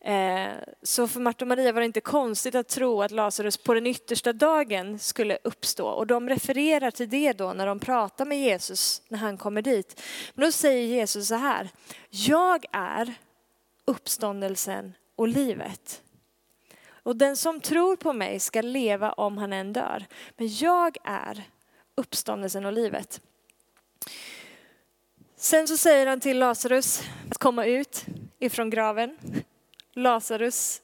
Eh, 0.00 0.52
så 0.82 1.08
för 1.08 1.20
Marta 1.20 1.44
och 1.44 1.48
Maria 1.48 1.72
var 1.72 1.80
det 1.80 1.86
inte 1.86 2.00
konstigt 2.00 2.54
att 2.54 2.68
tro 2.68 3.02
att 3.02 3.10
Lazarus 3.10 3.56
på 3.56 3.74
den 3.74 3.86
yttersta 3.86 4.32
dagen 4.32 4.98
skulle 4.98 5.38
uppstå. 5.44 5.86
Och 5.86 6.06
de 6.06 6.28
refererar 6.28 6.90
till 6.90 7.08
det 7.08 7.32
då 7.32 7.52
när 7.52 7.66
de 7.66 7.78
pratar 7.78 8.24
med 8.24 8.38
Jesus 8.38 9.02
när 9.08 9.18
han 9.18 9.36
kommer 9.36 9.62
dit. 9.62 10.02
Men 10.34 10.44
då 10.44 10.52
säger 10.52 10.86
Jesus 10.86 11.28
så 11.28 11.34
här, 11.34 11.68
jag 12.10 12.64
är 12.72 13.14
uppståndelsen 13.84 14.94
och 15.16 15.28
livet. 15.28 16.02
Och 17.04 17.16
den 17.16 17.36
som 17.36 17.60
tror 17.60 17.96
på 17.96 18.12
mig 18.12 18.40
ska 18.40 18.62
leva 18.62 19.12
om 19.12 19.38
han 19.38 19.52
än 19.52 19.72
dör. 19.72 20.06
Men 20.36 20.48
jag 20.48 20.96
är 21.04 21.42
uppståndelsen 21.94 22.64
och 22.64 22.72
livet. 22.72 23.20
Sen 25.36 25.68
så 25.68 25.76
säger 25.76 26.06
han 26.06 26.20
till 26.20 26.38
Lazarus 26.38 27.02
att 27.30 27.38
komma 27.38 27.64
ut 27.64 28.06
ifrån 28.38 28.70
graven. 28.70 29.18
Lazarus 29.92 30.82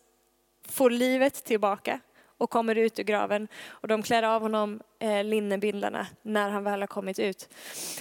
får 0.68 0.90
livet 0.90 1.44
tillbaka 1.44 2.00
och 2.38 2.50
kommer 2.50 2.74
ut 2.74 2.98
ur 2.98 3.02
graven 3.02 3.48
och 3.68 3.88
de 3.88 4.02
klär 4.02 4.22
av 4.22 4.42
honom 4.42 4.80
eh, 4.98 5.24
linnebindlarna 5.24 6.06
när 6.22 6.50
han 6.50 6.64
väl 6.64 6.80
har 6.80 6.86
kommit 6.86 7.18
ut. 7.18 7.48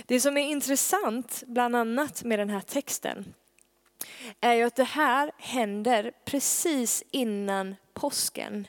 Det 0.06 0.20
som 0.20 0.38
är 0.38 0.42
intressant 0.42 1.44
bland 1.48 1.76
annat 1.76 2.24
med 2.24 2.40
den 2.40 2.50
här 2.50 2.62
texten 2.62 3.34
är 4.42 4.54
ju 4.54 4.64
att 4.64 4.76
det 4.76 4.84
här 4.84 5.32
händer 5.38 6.12
precis 6.26 7.04
innan 7.12 7.76
påsken. 7.94 8.68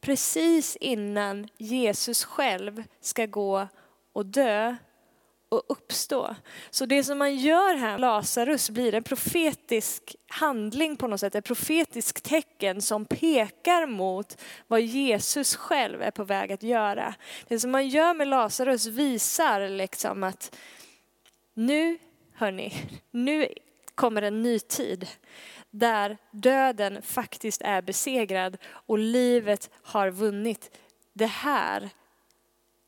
Precis 0.00 0.76
innan 0.76 1.48
Jesus 1.56 2.24
själv 2.24 2.82
ska 3.00 3.26
gå 3.26 3.68
och 4.12 4.26
dö 4.26 4.76
och 5.52 5.62
uppstå. 5.68 6.36
Så 6.70 6.86
det 6.86 7.04
som 7.04 7.18
man 7.18 7.36
gör 7.36 7.74
här, 7.74 7.98
Lazarus, 7.98 8.70
blir 8.70 8.94
en 8.94 9.02
profetisk 9.02 10.16
handling 10.26 10.96
på 10.96 11.06
något 11.06 11.20
sätt, 11.20 11.34
ett 11.34 11.44
profetiskt 11.44 12.24
tecken 12.24 12.82
som 12.82 13.04
pekar 13.04 13.86
mot 13.86 14.40
vad 14.66 14.80
Jesus 14.80 15.56
själv 15.56 16.02
är 16.02 16.10
på 16.10 16.24
väg 16.24 16.52
att 16.52 16.62
göra. 16.62 17.14
Det 17.48 17.58
som 17.58 17.70
man 17.70 17.88
gör 17.88 18.14
med 18.14 18.28
Lazarus 18.28 18.86
visar 18.86 19.68
liksom 19.68 20.22
att 20.22 20.56
nu, 21.54 21.98
hörni, 22.34 22.72
nu 23.10 23.48
kommer 23.94 24.22
en 24.22 24.42
ny 24.42 24.58
tid 24.58 25.08
där 25.70 26.18
döden 26.30 27.02
faktiskt 27.02 27.62
är 27.62 27.82
besegrad 27.82 28.56
och 28.64 28.98
livet 28.98 29.70
har 29.82 30.10
vunnit. 30.10 30.78
Det 31.12 31.26
här 31.26 31.90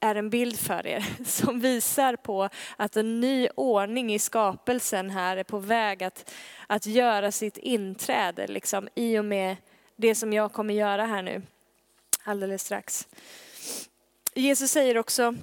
är 0.00 0.14
en 0.14 0.30
bild 0.30 0.58
för 0.58 0.86
er 0.86 1.06
som 1.24 1.60
visar 1.60 2.16
på 2.16 2.48
att 2.76 2.96
en 2.96 3.20
ny 3.20 3.48
ordning 3.56 4.14
i 4.14 4.18
skapelsen 4.18 5.10
här 5.10 5.36
är 5.36 5.44
på 5.44 5.58
väg 5.58 6.02
att, 6.04 6.32
att 6.66 6.86
göra 6.86 7.32
sitt 7.32 7.56
inträde 7.56 8.46
liksom, 8.46 8.88
i 8.94 9.18
och 9.18 9.24
med 9.24 9.56
det 9.96 10.14
som 10.14 10.32
jag 10.32 10.52
kommer 10.52 10.74
göra 10.74 11.06
här 11.06 11.22
nu 11.22 11.42
alldeles 12.24 12.62
strax. 12.62 13.08
Jesus 14.34 14.70
säger 14.70 14.98
också, 14.98 15.34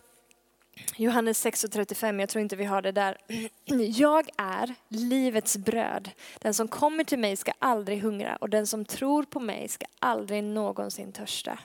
Johannes 0.95 1.45
6.35, 1.45 2.19
jag 2.19 2.29
tror 2.29 2.41
inte 2.41 2.55
vi 2.55 2.65
har 2.65 2.81
det 2.81 2.91
där. 2.91 3.17
Jag 3.91 4.29
är 4.38 4.75
livets 4.88 5.57
bröd. 5.57 6.11
Den 6.39 6.53
som 6.53 6.67
kommer 6.67 7.03
till 7.03 7.19
mig 7.19 7.35
ska 7.35 7.51
aldrig 7.59 8.01
hungra 8.01 8.35
och 8.35 8.50
den 8.50 8.67
som 8.67 8.85
tror 8.85 9.23
på 9.23 9.39
mig 9.39 9.67
ska 9.67 9.85
aldrig 10.00 10.43
någonsin 10.43 11.11
törsta. 11.11 11.59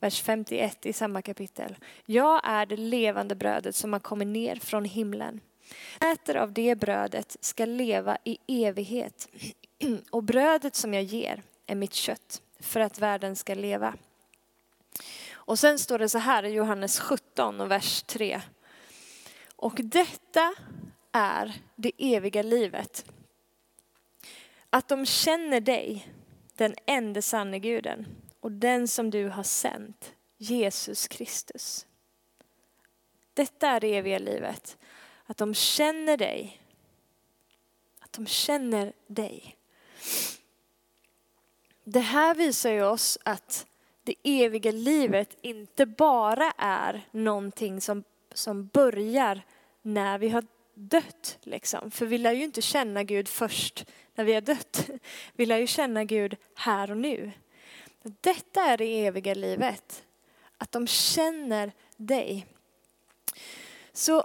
Vers 0.00 0.22
51 0.22 0.86
i 0.86 0.92
samma 0.92 1.22
kapitel. 1.22 1.76
Jag 2.06 2.40
är 2.44 2.66
det 2.66 2.76
levande 2.76 3.34
brödet 3.34 3.76
som 3.76 3.92
har 3.92 4.00
kommit 4.00 4.28
ner 4.28 4.56
från 4.56 4.84
himlen. 4.84 5.40
Äter 6.12 6.36
av 6.36 6.52
det 6.52 6.74
brödet 6.74 7.36
ska 7.40 7.64
leva 7.64 8.18
i 8.24 8.38
evighet. 8.46 9.28
Och 10.10 10.22
brödet 10.22 10.74
som 10.74 10.94
jag 10.94 11.02
ger 11.02 11.42
är 11.66 11.74
mitt 11.74 11.94
kött 11.94 12.42
för 12.60 12.80
att 12.80 12.98
världen 12.98 13.36
ska 13.36 13.54
leva. 13.54 13.94
Och 15.46 15.58
sen 15.58 15.78
står 15.78 15.98
det 15.98 16.08
så 16.08 16.18
här 16.18 16.42
i 16.42 16.52
Johannes 16.52 17.00
17 17.00 17.60
och 17.60 17.70
vers 17.70 18.02
3. 18.02 18.40
Och 19.56 19.80
detta 19.82 20.54
är 21.12 21.52
det 21.76 21.92
eviga 21.98 22.42
livet. 22.42 23.04
Att 24.70 24.88
de 24.88 25.06
känner 25.06 25.60
dig, 25.60 26.12
den 26.54 26.74
enda 26.86 27.22
sanne 27.22 27.58
guden 27.58 28.06
och 28.40 28.52
den 28.52 28.88
som 28.88 29.10
du 29.10 29.28
har 29.28 29.42
sänt, 29.42 30.12
Jesus 30.36 31.08
Kristus. 31.08 31.86
Detta 33.34 33.68
är 33.68 33.80
det 33.80 33.96
eviga 33.96 34.18
livet. 34.18 34.78
Att 35.26 35.36
de 35.36 35.54
känner 35.54 36.16
dig. 36.16 36.60
Att 38.00 38.12
de 38.12 38.26
känner 38.26 38.92
dig. 39.06 39.56
Det 41.84 42.00
här 42.00 42.34
visar 42.34 42.70
ju 42.70 42.84
oss 42.84 43.18
att 43.22 43.66
det 44.06 44.14
eviga 44.22 44.72
livet 44.72 45.36
inte 45.40 45.86
bara 45.86 46.52
är 46.58 47.06
någonting 47.10 47.80
som, 47.80 48.04
som 48.34 48.66
börjar 48.66 49.42
när 49.82 50.18
vi 50.18 50.28
har 50.28 50.44
dött. 50.74 51.38
Liksom. 51.42 51.90
För 51.90 52.06
vi 52.06 52.18
lär 52.18 52.32
ju 52.32 52.44
inte 52.44 52.62
känna 52.62 53.02
Gud 53.02 53.28
först 53.28 53.86
när 54.14 54.24
vi 54.24 54.34
har 54.34 54.40
dött. 54.40 54.90
Vi 55.32 55.46
lär 55.46 55.58
ju 55.58 55.66
känna 55.66 56.04
Gud 56.04 56.36
här 56.54 56.90
och 56.90 56.96
nu. 56.96 57.32
Detta 58.02 58.62
är 58.62 58.76
det 58.76 59.06
eviga 59.06 59.34
livet. 59.34 60.04
Att 60.58 60.72
de 60.72 60.86
känner 60.86 61.72
dig. 61.96 62.46
Så 63.92 64.24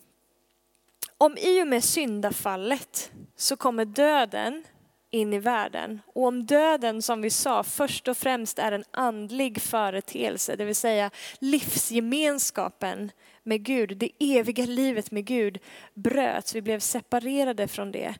om 1.18 1.38
i 1.38 1.62
och 1.62 1.66
med 1.66 1.84
syndafallet 1.84 3.12
så 3.36 3.56
kommer 3.56 3.84
döden 3.84 4.64
in 5.10 5.32
i 5.32 5.38
världen. 5.38 6.00
Och 6.06 6.26
om 6.26 6.46
döden, 6.46 7.02
som 7.02 7.22
vi 7.22 7.30
sa, 7.30 7.62
först 7.62 8.08
och 8.08 8.16
främst 8.16 8.58
är 8.58 8.72
en 8.72 8.84
andlig 8.90 9.62
företeelse, 9.62 10.56
det 10.56 10.64
vill 10.64 10.76
säga 10.76 11.10
livsgemenskapen 11.38 13.10
med 13.42 13.64
Gud, 13.64 13.96
det 13.96 14.10
eviga 14.18 14.66
livet 14.66 15.10
med 15.10 15.24
Gud 15.24 15.58
bröts, 15.94 16.54
vi 16.54 16.62
blev 16.62 16.80
separerade 16.80 17.68
från 17.68 17.92
det. 17.92 18.14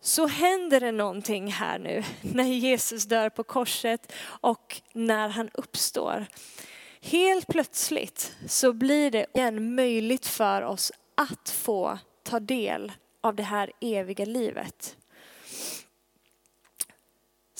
Så 0.00 0.26
händer 0.26 0.80
det 0.80 0.92
någonting 0.92 1.52
här 1.52 1.78
nu 1.78 2.02
när 2.34 2.44
Jesus 2.44 3.04
dör 3.04 3.30
på 3.30 3.44
korset 3.44 4.12
och 4.24 4.82
när 4.92 5.28
han 5.28 5.50
uppstår. 5.54 6.26
Helt 7.00 7.46
plötsligt 7.46 8.36
så 8.46 8.72
blir 8.72 9.10
det 9.10 9.26
igen 9.34 9.74
möjligt 9.74 10.26
för 10.26 10.62
oss 10.62 10.92
att 11.14 11.50
få 11.50 11.98
ta 12.22 12.40
del 12.40 12.92
av 13.20 13.34
det 13.34 13.42
här 13.42 13.72
eviga 13.80 14.24
livet. 14.24 14.96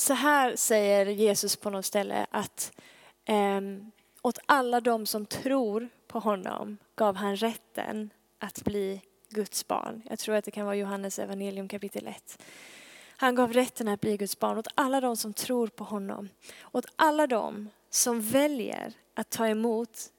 Så 0.02 0.14
här 0.14 0.56
säger 0.56 1.06
Jesus 1.06 1.56
på 1.56 1.70
något 1.70 1.84
ställe 1.84 2.26
att 2.30 2.72
eh, 3.24 3.60
åt 4.22 4.38
alla 4.46 4.80
de 4.80 5.06
som 5.06 5.26
tror 5.26 5.88
på 6.06 6.18
honom 6.18 6.78
gav 6.96 7.16
han 7.16 7.36
rätten 7.36 8.10
att 8.38 8.64
bli 8.64 9.00
Guds 9.28 9.68
barn. 9.68 10.02
Jag 10.10 10.18
tror 10.18 10.34
att 10.34 10.44
det 10.44 10.50
kan 10.50 10.66
vara 10.66 10.76
Johannes 10.76 11.18
evangelium 11.18 11.68
kapitel 11.68 12.06
1. 12.06 12.42
Han 13.16 13.34
gav 13.34 13.52
rätten 13.52 13.88
att 13.88 14.00
bli 14.00 14.16
Guds 14.16 14.38
barn 14.38 14.58
åt 14.58 14.68
alla 14.74 15.00
de 15.00 15.16
som 15.16 15.32
tror 15.32 15.66
på 15.66 15.84
honom. 15.84 16.28
Åt 16.72 16.86
alla 16.96 17.26
de 17.26 17.68
som 17.90 18.20
väljer 18.20 18.92
att 19.14 19.30
ta 19.30 19.48
emot 19.48 20.10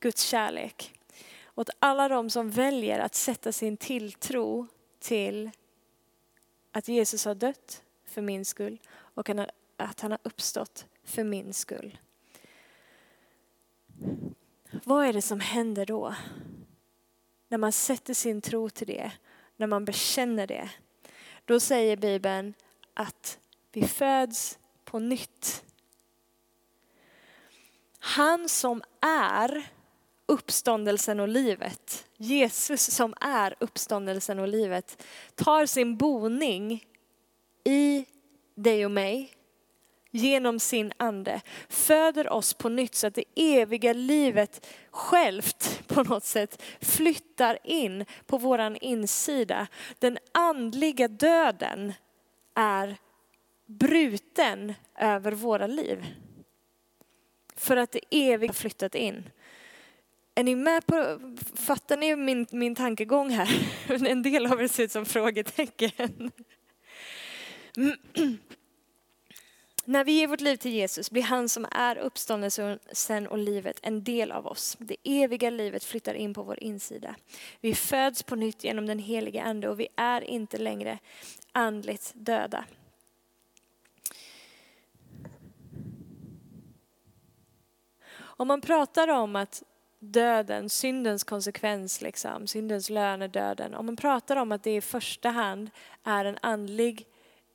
Guds 0.00 0.22
kärlek. 0.22 1.00
Åt 1.54 1.70
alla 1.78 2.08
de 2.08 2.30
som 2.30 2.50
väljer 2.50 2.98
att 2.98 3.14
sätta 3.14 3.52
sin 3.52 3.76
tilltro 3.76 4.66
till 4.98 5.50
att 6.72 6.88
Jesus 6.88 7.24
har 7.24 7.34
dött 7.34 7.82
för 8.06 8.22
min 8.22 8.44
skull 8.44 8.78
och 9.16 9.30
att 9.76 10.00
han 10.00 10.10
har 10.10 10.20
uppstått 10.22 10.86
för 11.04 11.24
min 11.24 11.52
skull. 11.52 11.98
Vad 14.84 15.06
är 15.06 15.12
det 15.12 15.22
som 15.22 15.40
händer 15.40 15.86
då? 15.86 16.14
När 17.48 17.58
man 17.58 17.72
sätter 17.72 18.14
sin 18.14 18.40
tro 18.40 18.70
till 18.70 18.86
det, 18.86 19.12
när 19.56 19.66
man 19.66 19.84
bekänner 19.84 20.46
det. 20.46 20.70
Då 21.44 21.60
säger 21.60 21.96
Bibeln 21.96 22.54
att 22.94 23.38
vi 23.72 23.88
föds 23.88 24.58
på 24.84 24.98
nytt. 24.98 25.64
Han 27.98 28.48
som 28.48 28.82
är 29.00 29.70
uppståndelsen 30.26 31.20
och 31.20 31.28
livet, 31.28 32.08
Jesus 32.16 32.90
som 32.90 33.14
är 33.20 33.54
uppståndelsen 33.60 34.38
och 34.38 34.48
livet, 34.48 35.02
tar 35.34 35.66
sin 35.66 35.96
boning 35.96 36.86
i 37.64 38.06
dig 38.56 38.84
och 38.84 38.90
mig 38.90 39.36
genom 40.10 40.60
sin 40.60 40.92
ande 40.96 41.40
föder 41.68 42.32
oss 42.32 42.54
på 42.54 42.68
nytt 42.68 42.94
så 42.94 43.06
att 43.06 43.14
det 43.14 43.24
eviga 43.36 43.92
livet 43.92 44.66
självt 44.90 45.82
på 45.86 46.02
något 46.02 46.24
sätt 46.24 46.62
flyttar 46.80 47.58
in 47.64 48.04
på 48.26 48.38
våran 48.38 48.76
insida. 48.76 49.66
Den 49.98 50.18
andliga 50.32 51.08
döden 51.08 51.92
är 52.54 52.96
bruten 53.66 54.74
över 54.98 55.32
våra 55.32 55.66
liv. 55.66 56.06
För 57.56 57.76
att 57.76 57.92
det 57.92 58.00
eviga 58.10 58.48
har 58.48 58.54
flyttat 58.54 58.94
in. 58.94 59.30
Är 60.34 60.44
ni 60.44 60.54
med 60.54 60.86
på, 60.86 61.18
fattar 61.54 61.96
ni 61.96 62.16
min, 62.16 62.46
min 62.50 62.74
tankegång 62.74 63.30
här? 63.30 63.48
En 64.06 64.22
del 64.22 64.46
av 64.46 64.62
er 64.62 64.68
ser 64.68 64.84
ut 64.84 64.92
som 64.92 65.06
frågetecken. 65.06 66.30
Mm. 67.76 67.96
När 69.88 70.04
vi 70.04 70.12
ger 70.12 70.26
vårt 70.26 70.40
liv 70.40 70.56
till 70.56 70.72
Jesus 70.72 71.10
blir 71.10 71.22
han 71.22 71.48
som 71.48 71.66
är 71.70 71.98
uppståndelsen 71.98 73.26
och 73.28 73.38
livet 73.38 73.80
en 73.82 74.04
del 74.04 74.32
av 74.32 74.46
oss. 74.46 74.76
Det 74.78 74.96
eviga 75.04 75.50
livet 75.50 75.84
flyttar 75.84 76.14
in 76.14 76.34
på 76.34 76.42
vår 76.42 76.62
insida. 76.62 77.14
Vi 77.60 77.74
föds 77.74 78.22
på 78.22 78.36
nytt 78.36 78.64
genom 78.64 78.86
den 78.86 78.98
heliga 78.98 79.42
ande 79.42 79.68
och 79.68 79.80
vi 79.80 79.88
är 79.96 80.20
inte 80.20 80.58
längre 80.58 80.98
andligt 81.52 82.12
döda. 82.14 82.64
Om 88.18 88.48
man 88.48 88.60
pratar 88.60 89.08
om 89.08 89.36
att 89.36 89.62
döden, 89.98 90.70
syndens 90.70 91.24
konsekvens, 91.24 92.00
liksom, 92.00 92.46
syndens 92.46 92.90
lön 92.90 93.22
är 93.22 93.28
döden. 93.28 93.74
Om 93.74 93.86
man 93.86 93.96
pratar 93.96 94.36
om 94.36 94.52
att 94.52 94.62
det 94.62 94.76
i 94.76 94.80
första 94.80 95.30
hand 95.30 95.70
är 96.04 96.24
en 96.24 96.38
andlig 96.42 97.06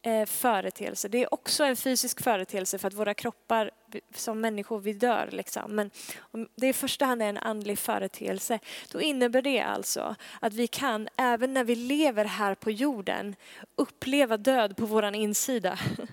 eh, 0.01 0.25
företeelse. 0.25 1.08
Det 1.08 1.24
är 1.24 1.34
också 1.34 1.63
en 1.63 1.75
fysisk 1.75 2.24
företeelse 2.24 2.77
för 2.77 2.88
att 2.88 2.93
våra 2.93 3.13
kroppar 3.13 3.72
som 4.15 4.41
människor, 4.41 4.79
vi 4.79 4.93
dör 4.93 5.29
liksom. 5.31 5.75
Men 5.75 5.91
om 6.20 6.48
det 6.55 6.67
i 6.67 6.74
första 6.74 7.05
hand 7.05 7.22
är 7.22 7.25
en 7.25 7.38
andlig 7.38 7.79
företeelse, 7.79 8.60
då 8.91 9.01
innebär 9.01 9.41
det 9.41 9.62
alltså 9.62 10.15
att 10.39 10.53
vi 10.53 10.67
kan, 10.67 11.10
även 11.17 11.53
när 11.53 11.63
vi 11.63 11.75
lever 11.75 12.25
här 12.25 12.55
på 12.55 12.72
jorden, 12.72 13.36
uppleva 13.75 14.38
död 14.38 14.77
på 14.77 14.86
våran 14.86 15.15
insida. 15.15 15.79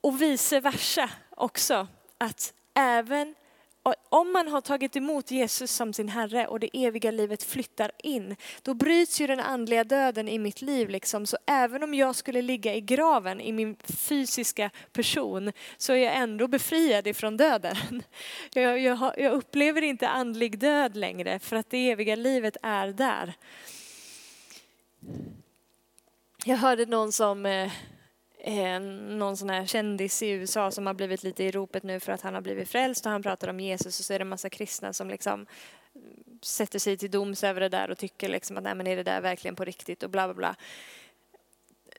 Och 0.00 0.22
vice 0.22 0.60
versa 0.60 1.10
också, 1.30 1.88
att 2.18 2.54
även 2.74 3.34
om 4.08 4.32
man 4.32 4.48
har 4.48 4.60
tagit 4.60 4.96
emot 4.96 5.30
Jesus 5.30 5.72
som 5.72 5.92
sin 5.92 6.08
Herre 6.08 6.46
och 6.46 6.60
det 6.60 6.70
eviga 6.72 7.10
livet 7.10 7.42
flyttar 7.42 7.90
in, 8.02 8.36
då 8.62 8.74
bryts 8.74 9.20
ju 9.20 9.26
den 9.26 9.40
andliga 9.40 9.84
döden 9.84 10.28
i 10.28 10.38
mitt 10.38 10.62
liv. 10.62 10.88
Liksom. 10.88 11.26
Så 11.26 11.36
även 11.46 11.82
om 11.82 11.94
jag 11.94 12.16
skulle 12.16 12.42
ligga 12.42 12.74
i 12.74 12.80
graven 12.80 13.40
i 13.40 13.52
min 13.52 13.76
fysiska 13.84 14.70
person 14.92 15.52
så 15.76 15.92
är 15.92 15.96
jag 15.96 16.16
ändå 16.16 16.48
befriad 16.48 17.06
ifrån 17.06 17.36
döden. 17.36 17.76
Jag, 18.52 18.78
jag, 18.78 18.98
jag 19.16 19.32
upplever 19.32 19.82
inte 19.82 20.08
andlig 20.08 20.58
död 20.58 20.96
längre 20.96 21.38
för 21.38 21.56
att 21.56 21.70
det 21.70 21.90
eviga 21.90 22.16
livet 22.16 22.56
är 22.62 22.88
där. 22.88 23.34
Jag 26.44 26.56
hörde 26.56 26.86
någon 26.86 27.12
som 27.12 27.46
eh, 27.46 27.72
eh, 28.38 28.80
någon 28.80 29.36
sån 29.36 29.50
här 29.50 29.66
kändis 29.66 30.22
i 30.22 30.28
USA 30.28 30.70
som 30.70 30.86
har 30.86 30.94
blivit 30.94 31.22
lite 31.22 31.44
i 31.44 31.50
ropet 31.50 31.82
nu 31.82 32.00
för 32.00 32.12
att 32.12 32.22
han 32.22 32.34
har 32.34 32.40
blivit 32.40 32.68
frälst 32.68 33.06
och 33.06 33.12
han 33.12 33.22
pratar 33.22 33.48
om 33.48 33.60
Jesus 33.60 33.98
och 33.98 34.04
så 34.04 34.12
är 34.12 34.18
det 34.18 34.22
en 34.22 34.28
massa 34.28 34.50
kristna 34.50 34.92
som 34.92 35.10
liksom 35.10 35.46
sätter 36.42 36.78
sig 36.78 36.96
till 36.96 37.10
doms 37.10 37.44
över 37.44 37.60
det 37.60 37.68
där 37.68 37.90
och 37.90 37.98
tycker 37.98 38.28
liksom 38.28 38.56
att 38.56 38.62
nej 38.62 38.74
men 38.74 38.86
är 38.86 38.96
det 38.96 39.02
där 39.02 39.20
verkligen 39.20 39.56
på 39.56 39.64
riktigt 39.64 40.02
och 40.02 40.10
bla 40.10 40.26
bla 40.26 40.34
bla. 40.34 40.56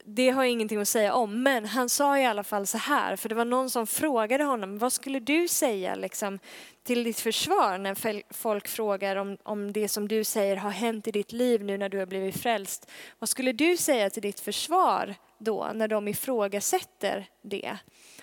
Det 0.05 0.29
har 0.29 0.43
jag 0.43 0.51
ingenting 0.51 0.81
att 0.81 0.87
säga 0.87 1.13
om, 1.13 1.43
men 1.43 1.65
han 1.65 1.89
sa 1.89 2.19
i 2.19 2.25
alla 2.25 2.43
fall 2.43 2.67
så 2.67 2.77
här, 2.77 3.15
för 3.15 3.29
det 3.29 3.35
var 3.35 3.45
någon 3.45 3.69
som 3.69 3.87
frågade 3.87 4.43
honom, 4.43 4.77
vad 4.77 4.93
skulle 4.93 5.19
du 5.19 5.47
säga 5.47 5.95
liksom, 5.95 6.39
till 6.83 7.03
ditt 7.03 7.19
försvar 7.19 7.77
när 7.77 8.33
folk 8.33 8.67
frågar 8.67 9.15
om, 9.15 9.37
om 9.43 9.73
det 9.73 9.87
som 9.87 10.07
du 10.07 10.23
säger 10.23 10.55
har 10.55 10.69
hänt 10.69 11.07
i 11.07 11.11
ditt 11.11 11.31
liv 11.31 11.63
nu 11.63 11.77
när 11.77 11.89
du 11.89 11.97
har 11.97 12.05
blivit 12.05 12.37
frälst? 12.37 12.91
Vad 13.19 13.29
skulle 13.29 13.51
du 13.51 13.77
säga 13.77 14.09
till 14.09 14.21
ditt 14.21 14.39
försvar 14.39 15.15
då 15.39 15.71
när 15.73 15.87
de 15.87 16.07
ifrågasätter 16.07 17.29
det? 17.41 17.77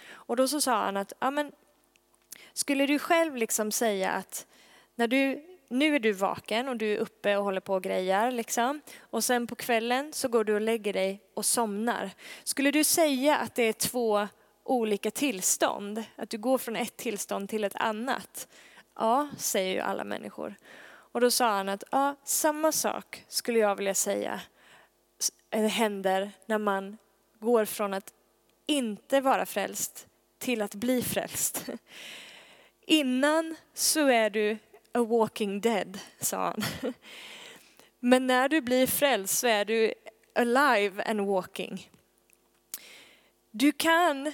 Och 0.08 0.36
då 0.36 0.48
så 0.48 0.60
sa 0.60 0.84
han 0.84 0.96
att, 0.96 1.12
ja 1.18 1.30
men, 1.30 1.52
skulle 2.52 2.86
du 2.86 2.98
själv 2.98 3.36
liksom 3.36 3.72
säga 3.72 4.10
att 4.10 4.46
när 4.94 5.08
du 5.08 5.42
nu 5.68 5.94
är 5.94 5.98
du 5.98 6.12
vaken 6.12 6.68
och 6.68 6.76
du 6.76 6.92
är 6.92 6.98
uppe 6.98 7.36
och 7.36 7.44
håller 7.44 7.60
på 7.60 7.74
och 7.74 7.82
grejar 7.82 8.30
liksom. 8.30 8.80
Och 9.00 9.24
sen 9.24 9.46
på 9.46 9.54
kvällen 9.54 10.12
så 10.12 10.28
går 10.28 10.44
du 10.44 10.54
och 10.54 10.60
lägger 10.60 10.92
dig 10.92 11.22
och 11.34 11.44
somnar. 11.44 12.10
Skulle 12.44 12.70
du 12.70 12.84
säga 12.84 13.36
att 13.36 13.54
det 13.54 13.62
är 13.62 13.72
två 13.72 14.28
olika 14.64 15.10
tillstånd? 15.10 16.04
Att 16.16 16.30
du 16.30 16.38
går 16.38 16.58
från 16.58 16.76
ett 16.76 16.96
tillstånd 16.96 17.48
till 17.48 17.64
ett 17.64 17.76
annat? 17.76 18.48
Ja, 18.94 19.28
säger 19.38 19.74
ju 19.74 19.80
alla 19.80 20.04
människor. 20.04 20.54
Och 20.88 21.20
då 21.20 21.30
sa 21.30 21.50
han 21.50 21.68
att 21.68 21.84
ja, 21.90 22.16
samma 22.24 22.72
sak 22.72 23.24
skulle 23.28 23.58
jag 23.58 23.76
vilja 23.76 23.94
säga 23.94 24.40
eh, 25.50 25.66
händer 25.66 26.30
när 26.46 26.58
man 26.58 26.98
går 27.40 27.64
från 27.64 27.94
att 27.94 28.12
inte 28.66 29.20
vara 29.20 29.46
frälst 29.46 30.06
till 30.38 30.62
att 30.62 30.74
bli 30.74 31.02
frälst. 31.02 31.66
Innan 32.86 33.56
så 33.74 34.08
är 34.08 34.30
du 34.30 34.58
a 34.92 35.04
walking 35.04 35.60
dead, 35.60 35.98
sa 36.20 36.36
han. 36.36 36.62
Men 38.00 38.26
när 38.26 38.48
du 38.48 38.60
blir 38.60 38.86
frälst 38.86 39.38
så 39.38 39.46
är 39.46 39.64
du 39.64 39.94
alive 40.34 41.02
and 41.02 41.20
walking. 41.20 41.90
Du 43.50 43.72
kan 43.72 44.32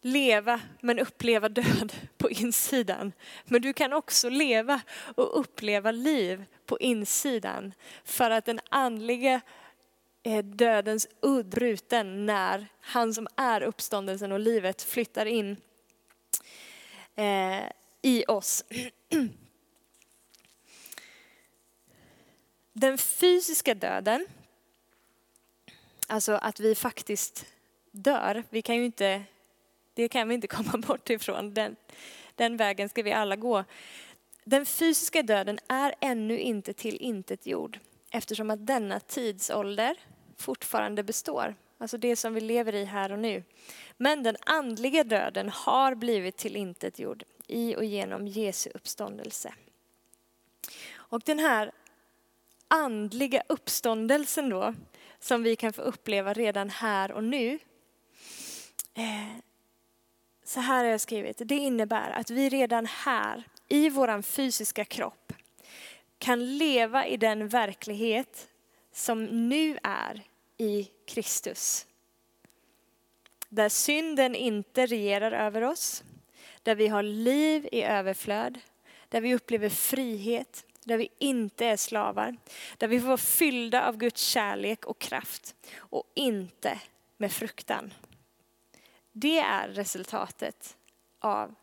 leva 0.00 0.60
men 0.80 0.98
uppleva 0.98 1.48
död 1.48 1.92
på 2.18 2.30
insidan. 2.30 3.12
Men 3.44 3.62
du 3.62 3.72
kan 3.72 3.92
också 3.92 4.28
leva 4.28 4.80
och 5.14 5.40
uppleva 5.40 5.90
liv 5.90 6.44
på 6.66 6.78
insidan. 6.78 7.74
För 8.04 8.30
att 8.30 8.44
den 8.44 8.60
andliga 8.68 9.40
dödens 10.42 11.08
udd 11.20 11.46
bruten 11.46 12.26
när 12.26 12.66
han 12.80 13.14
som 13.14 13.28
är 13.36 13.62
uppståndelsen 13.62 14.32
och 14.32 14.40
livet 14.40 14.82
flyttar 14.82 15.26
in 15.26 15.56
eh, 17.14 17.64
i 18.02 18.24
oss. 18.28 18.64
Den 22.72 22.98
fysiska 22.98 23.74
döden, 23.74 24.26
alltså 26.06 26.32
att 26.32 26.60
vi 26.60 26.74
faktiskt 26.74 27.46
dör, 27.90 28.44
vi 28.50 28.62
kan 28.62 28.76
ju 28.76 28.84
inte, 28.84 29.22
det 29.94 30.08
kan 30.08 30.28
vi 30.28 30.34
inte 30.34 30.46
komma 30.56 30.78
bort 30.78 31.10
ifrån, 31.10 31.54
den, 31.54 31.76
den 32.34 32.56
vägen 32.56 32.88
ska 32.88 33.02
vi 33.02 33.12
alla 33.12 33.36
gå. 33.36 33.64
Den 34.44 34.66
fysiska 34.66 35.22
döden 35.22 35.58
är 35.68 35.94
ännu 36.00 36.38
inte 36.38 36.72
till 36.72 36.96
intet 36.96 37.46
jord 37.46 37.78
eftersom 38.10 38.50
att 38.50 38.66
denna 38.66 39.00
tidsålder 39.00 39.96
fortfarande 40.36 41.02
består. 41.02 41.54
Alltså 41.78 41.98
det 41.98 42.16
som 42.16 42.34
vi 42.34 42.40
lever 42.40 42.74
i 42.74 42.84
här 42.84 43.12
och 43.12 43.18
nu. 43.18 43.42
Men 43.96 44.22
den 44.22 44.36
andliga 44.46 45.04
döden 45.04 45.48
har 45.48 45.94
blivit 45.94 46.36
till 46.36 46.56
intet 46.56 46.98
jord 46.98 47.24
i 47.46 47.76
och 47.76 47.84
genom 47.84 48.28
Jesu 48.28 48.70
uppståndelse. 48.74 49.54
Och 50.94 51.22
den 51.24 51.38
här 51.38 51.72
andliga 52.68 53.42
uppståndelsen 53.48 54.48
då, 54.48 54.74
som 55.18 55.42
vi 55.42 55.56
kan 55.56 55.72
få 55.72 55.82
uppleva 55.82 56.32
redan 56.32 56.70
här 56.70 57.12
och 57.12 57.24
nu. 57.24 57.58
Eh, 58.94 59.36
så 60.44 60.60
här 60.60 60.84
har 60.84 60.90
jag 60.90 61.00
skrivit, 61.00 61.42
det 61.44 61.54
innebär 61.56 62.10
att 62.10 62.30
vi 62.30 62.48
redan 62.48 62.86
här 62.86 63.42
i 63.68 63.90
våran 63.90 64.22
fysiska 64.22 64.84
kropp 64.84 65.32
kan 66.18 66.58
leva 66.58 67.06
i 67.06 67.16
den 67.16 67.48
verklighet 67.48 68.48
som 68.96 69.48
nu 69.48 69.78
är 69.82 70.22
i 70.56 70.90
Kristus. 71.06 71.86
Där 73.48 73.68
synden 73.68 74.34
inte 74.34 74.86
regerar 74.86 75.32
över 75.32 75.62
oss, 75.62 76.04
där 76.62 76.74
vi 76.74 76.88
har 76.88 77.02
liv 77.02 77.68
i 77.72 77.82
överflöd, 77.82 78.60
där 79.08 79.20
vi 79.20 79.34
upplever 79.34 79.68
frihet, 79.68 80.66
där 80.84 80.96
vi 80.96 81.08
inte 81.18 81.66
är 81.66 81.76
slavar, 81.76 82.36
där 82.78 82.88
vi 82.88 83.00
får 83.00 83.06
vara 83.06 83.16
fyllda 83.16 83.88
av 83.88 83.96
Guds 83.96 84.22
kärlek 84.22 84.84
och 84.84 84.98
kraft 84.98 85.54
och 85.76 86.12
inte 86.14 86.80
med 87.16 87.32
fruktan. 87.32 87.94
Det 89.12 89.38
är 89.38 89.68
resultatet 89.68 90.76
av 91.18 91.54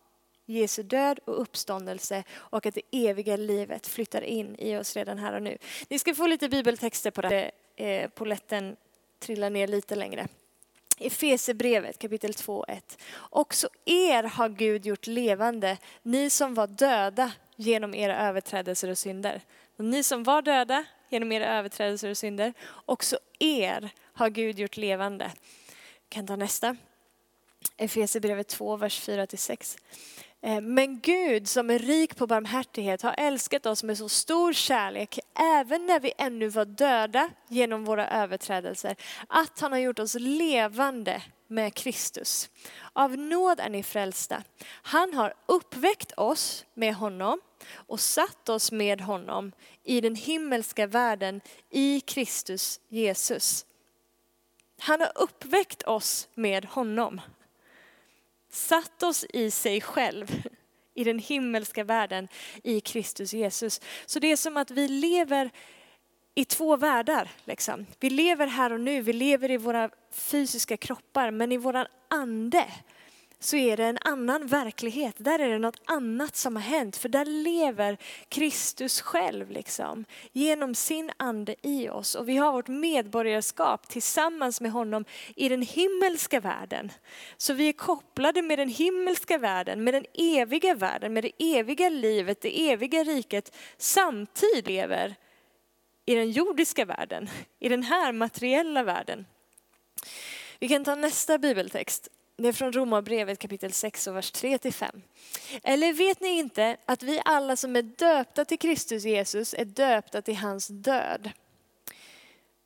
Jesu 0.46 0.84
död 0.84 1.20
och 1.26 1.42
uppståndelse 1.42 2.24
och 2.34 2.66
att 2.66 2.76
det 2.76 2.82
eviga 2.92 3.38
livet 3.38 3.88
flyttar 3.88 4.22
in 4.22 4.56
i 4.60 4.78
oss 4.78 4.96
redan 4.96 5.18
här 5.18 5.34
och 5.34 5.44
nu. 5.44 5.58
Ni 5.90 6.00
ska 6.00 6.16
få 6.16 6.28
lite 6.28 6.50
bibeltexter 6.50 7.12
på 7.12 7.22
det. 7.22 7.52
Eh, 7.76 8.10
Poletten 8.10 8.76
trillar 9.20 9.50
ner 9.50 9.68
lite 9.68 9.96
längre. 9.96 10.28
Efesebrevet 11.00 12.00
kapitel 12.00 12.34
2 12.34 12.66
1. 12.68 12.98
Också 13.16 13.70
er 13.86 14.24
har 14.24 14.50
Gud 14.50 14.86
gjort 14.86 15.08
levande, 15.08 15.78
ni 16.04 16.30
som 16.30 16.54
var 16.54 16.68
döda 16.68 17.32
genom 17.56 17.94
era 17.94 18.28
överträdelser 18.28 18.90
och 18.90 18.98
synder. 18.98 19.42
Och 19.78 19.86
ni 19.86 20.04
som 20.04 20.24
var 20.24 20.42
döda 20.42 20.86
genom 21.10 21.32
era 21.32 21.58
överträdelser 21.58 22.10
och 22.10 22.18
synder, 22.18 22.54
också 22.86 23.18
er 23.40 23.90
har 24.14 24.30
Gud 24.30 24.60
gjort 24.60 24.78
levande. 24.78 25.26
Jag 25.26 26.10
kan 26.10 26.28
ta 26.28 26.36
nästa. 26.36 26.76
Efesierbrevet 27.78 28.48
2, 28.48 28.76
vers 28.76 29.08
4-6. 29.08 29.78
Eh, 30.44 30.62
men 30.62 31.00
Gud 31.00 31.48
som 31.48 31.70
är 31.70 31.80
rik 31.80 32.16
på 32.16 32.28
barmhärtighet 32.28 33.02
har 33.02 33.16
älskat 33.18 33.66
oss 33.66 33.84
med 33.84 33.98
så 33.98 34.10
stor 34.10 34.54
kärlek, 34.54 35.20
även 35.40 35.86
när 35.86 36.00
vi 36.00 36.14
ännu 36.18 36.48
var 36.48 36.66
döda 36.66 37.30
genom 37.48 37.86
våra 37.86 38.10
överträdelser, 38.10 38.96
att 39.28 39.60
han 39.60 39.72
har 39.72 39.80
gjort 39.80 40.00
oss 40.00 40.16
levande 40.20 41.22
med 41.48 41.74
Kristus. 41.74 42.50
Av 42.94 43.18
nåd 43.18 43.60
är 43.60 43.70
ni 43.70 43.84
frälsta. 43.84 44.44
Han 44.66 45.14
har 45.14 45.34
uppväckt 45.46 46.12
oss 46.12 46.66
med 46.74 46.96
honom 46.96 47.42
och 47.74 48.00
satt 48.00 48.50
oss 48.50 48.72
med 48.72 49.02
honom 49.02 49.52
i 49.84 50.02
den 50.02 50.16
himmelska 50.16 50.88
världen 50.88 51.42
i 51.70 52.00
Kristus 52.00 52.80
Jesus. 52.90 53.66
Han 54.80 55.00
har 55.00 55.12
uppväckt 55.16 55.84
oss 55.84 56.28
med 56.36 56.66
honom. 56.66 57.22
Satt 58.54 59.04
oss 59.04 59.26
i 59.30 59.52
sig 59.52 59.82
själv 59.82 60.44
i 60.94 61.04
den 61.04 61.20
himmelska 61.20 61.84
världen 61.84 62.28
i 62.64 62.80
Kristus 62.80 63.34
Jesus. 63.34 63.82
Så 64.06 64.20
det 64.20 64.32
är 64.32 64.38
som 64.38 64.58
att 64.58 64.72
vi 64.72 64.88
lever 64.88 65.52
i 66.36 66.46
två 66.46 66.78
världar. 66.78 67.32
Liksom. 67.46 67.86
Vi 68.00 68.10
lever 68.10 68.48
här 68.48 68.74
och 68.74 68.80
nu, 68.80 69.02
vi 69.02 69.14
lever 69.14 69.52
i 69.52 69.58
våra 69.58 69.90
fysiska 70.12 70.78
kroppar, 70.78 71.32
men 71.32 71.52
i 71.52 71.58
våran 71.58 71.86
ande 72.08 72.66
så 73.44 73.56
är 73.56 73.78
det 73.78 73.86
en 73.86 73.98
annan 74.02 74.48
verklighet. 74.48 75.16
Där 75.18 75.40
är 75.40 75.50
det 75.50 75.60
något 75.60 75.82
annat 75.86 76.36
som 76.36 76.56
har 76.56 76.64
hänt, 76.64 76.98
för 76.98 77.10
där 77.10 77.26
lever 77.26 77.98
Kristus 78.30 79.02
själv 79.02 79.52
liksom, 79.52 80.06
genom 80.32 80.76
sin 80.76 81.12
ande 81.18 81.56
i 81.62 81.90
oss. 81.90 82.16
Och 82.16 82.30
vi 82.30 82.38
har 82.38 82.52
vårt 82.52 82.68
medborgarskap 82.68 83.88
tillsammans 83.88 84.62
med 84.62 84.72
honom 84.72 85.06
i 85.36 85.50
den 85.50 85.62
himmelska 85.62 86.40
världen. 86.40 86.92
Så 87.38 87.54
vi 87.54 87.70
är 87.70 87.74
kopplade 87.74 88.42
med 88.42 88.60
den 88.60 88.70
himmelska 88.70 89.38
världen, 89.38 89.84
med 89.84 89.94
den 89.94 90.06
eviga 90.14 90.76
världen, 90.76 91.14
med 91.14 91.24
det 91.24 91.58
eviga 91.58 91.90
livet, 91.90 92.42
det 92.42 92.72
eviga 92.72 93.04
riket, 93.04 93.56
samtidigt 93.78 94.68
lever 94.68 95.16
i 96.06 96.16
den 96.16 96.32
jordiska 96.32 96.86
världen, 96.86 97.30
i 97.60 97.70
den 97.70 97.84
här 97.84 98.12
materiella 98.12 98.84
världen. 98.84 99.26
Vi 100.60 100.68
kan 100.68 100.84
ta 100.84 100.96
nästa 100.96 101.38
bibeltext. 101.38 102.10
Det 102.44 102.50
är 102.50 102.54
från 102.54 102.74
Romarbrevet 102.74 103.40
kapitel 103.40 103.72
6 103.72 104.08
och 104.08 104.16
vers 104.16 104.32
3 104.32 104.58
till 104.58 104.74
5. 104.74 105.02
Eller 105.64 105.94
vet 105.94 106.22
ni 106.22 106.30
inte 106.30 106.78
att 106.86 107.04
vi 107.04 107.22
alla 107.26 107.56
som 107.56 107.76
är 107.76 107.82
döpta 107.82 108.46
till 108.46 108.60
Kristus 108.60 109.06
Jesus 109.06 109.54
är 109.54 109.66
döpta 109.66 110.22
till 110.22 110.36
hans 110.36 110.68
död? 110.68 111.32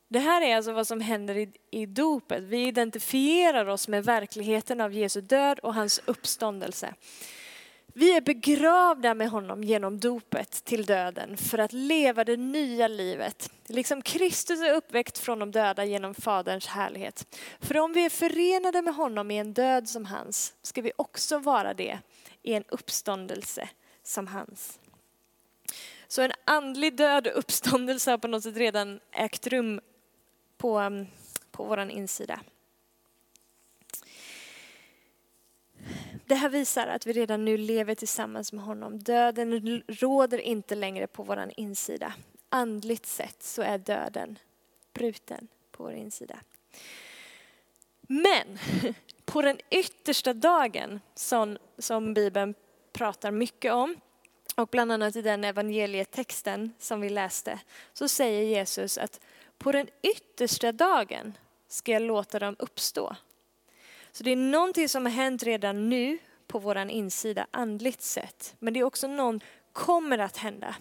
Det 0.08 0.18
här 0.18 0.42
är 0.42 0.56
alltså 0.56 0.72
vad 0.72 0.86
som 0.86 1.00
händer 1.00 1.36
i, 1.36 1.52
i 1.70 1.86
dopet. 1.86 2.42
Vi 2.42 2.66
identifierar 2.66 3.66
oss 3.66 3.88
med 3.88 4.04
verkligheten 4.04 4.80
av 4.80 4.92
Jesu 4.92 5.20
död 5.20 5.58
och 5.58 5.74
hans 5.74 6.00
uppståndelse. 6.04 6.94
Vi 7.98 8.16
är 8.16 8.20
begravda 8.20 9.14
med 9.14 9.30
honom 9.30 9.64
genom 9.64 10.00
dopet 10.00 10.64
till 10.64 10.86
döden 10.86 11.36
för 11.36 11.58
att 11.58 11.72
leva 11.72 12.24
det 12.24 12.36
nya 12.36 12.88
livet. 12.88 13.50
Liksom 13.66 14.02
Kristus 14.02 14.60
är 14.60 14.74
uppväckt 14.74 15.18
från 15.18 15.38
de 15.38 15.50
döda 15.50 15.84
genom 15.84 16.14
Faderns 16.14 16.66
härlighet. 16.66 17.36
För 17.60 17.78
om 17.78 17.92
vi 17.92 18.04
är 18.04 18.10
förenade 18.10 18.82
med 18.82 18.94
honom 18.94 19.30
i 19.30 19.38
en 19.38 19.52
död 19.52 19.88
som 19.88 20.06
hans 20.06 20.54
ska 20.62 20.82
vi 20.82 20.92
också 20.96 21.38
vara 21.38 21.74
det 21.74 21.98
i 22.42 22.54
en 22.54 22.64
uppståndelse 22.68 23.68
som 24.02 24.26
hans. 24.26 24.78
Så 26.08 26.22
en 26.22 26.32
andlig 26.44 26.96
död 26.96 27.26
och 27.26 27.38
uppståndelse 27.38 28.10
har 28.10 28.18
på 28.18 28.28
något 28.28 28.42
sätt 28.42 28.56
redan 28.56 29.00
ägt 29.12 29.46
rum 29.46 29.80
på, 30.56 31.06
på 31.50 31.64
vår 31.64 31.90
insida. 31.90 32.40
Det 36.28 36.34
här 36.34 36.48
visar 36.48 36.86
att 36.86 37.06
vi 37.06 37.12
redan 37.12 37.44
nu 37.44 37.56
lever 37.56 37.94
tillsammans 37.94 38.52
med 38.52 38.64
honom. 38.64 38.98
Döden 38.98 39.82
råder 39.88 40.38
inte 40.38 40.74
längre 40.74 41.06
på 41.06 41.22
vår 41.22 41.52
insida. 41.56 42.12
Andligt 42.48 43.06
sett 43.06 43.42
så 43.42 43.62
är 43.62 43.78
döden 43.78 44.38
bruten 44.92 45.48
på 45.70 45.82
vår 45.82 45.92
insida. 45.92 46.40
Men 48.00 48.58
på 49.24 49.42
den 49.42 49.58
yttersta 49.70 50.32
dagen 50.32 51.00
som, 51.14 51.58
som 51.78 52.14
Bibeln 52.14 52.54
pratar 52.92 53.30
mycket 53.30 53.72
om 53.72 53.96
och 54.56 54.68
bland 54.68 54.92
annat 54.92 55.16
i 55.16 55.22
den 55.22 55.44
evangelietexten 55.44 56.72
som 56.78 57.00
vi 57.00 57.08
läste 57.08 57.60
så 57.92 58.08
säger 58.08 58.42
Jesus 58.42 58.98
att 58.98 59.20
på 59.58 59.72
den 59.72 59.88
yttersta 60.02 60.72
dagen 60.72 61.38
ska 61.68 61.92
jag 61.92 62.02
låta 62.02 62.38
dem 62.38 62.56
uppstå. 62.58 63.16
Så 64.12 64.24
det 64.24 64.30
är 64.30 64.36
någonting 64.36 64.88
som 64.88 65.04
har 65.04 65.12
hänt 65.12 65.42
redan 65.42 65.88
nu 65.88 66.18
på 66.46 66.58
vår 66.58 66.78
insida 66.78 67.46
andligt 67.50 68.02
sett. 68.02 68.54
Men 68.58 68.74
det 68.74 68.80
är 68.80 68.84
också 68.84 69.06
någon 69.06 69.40
som 69.40 69.48
kommer 69.72 70.18
att 70.18 70.36
hända. 70.36 70.74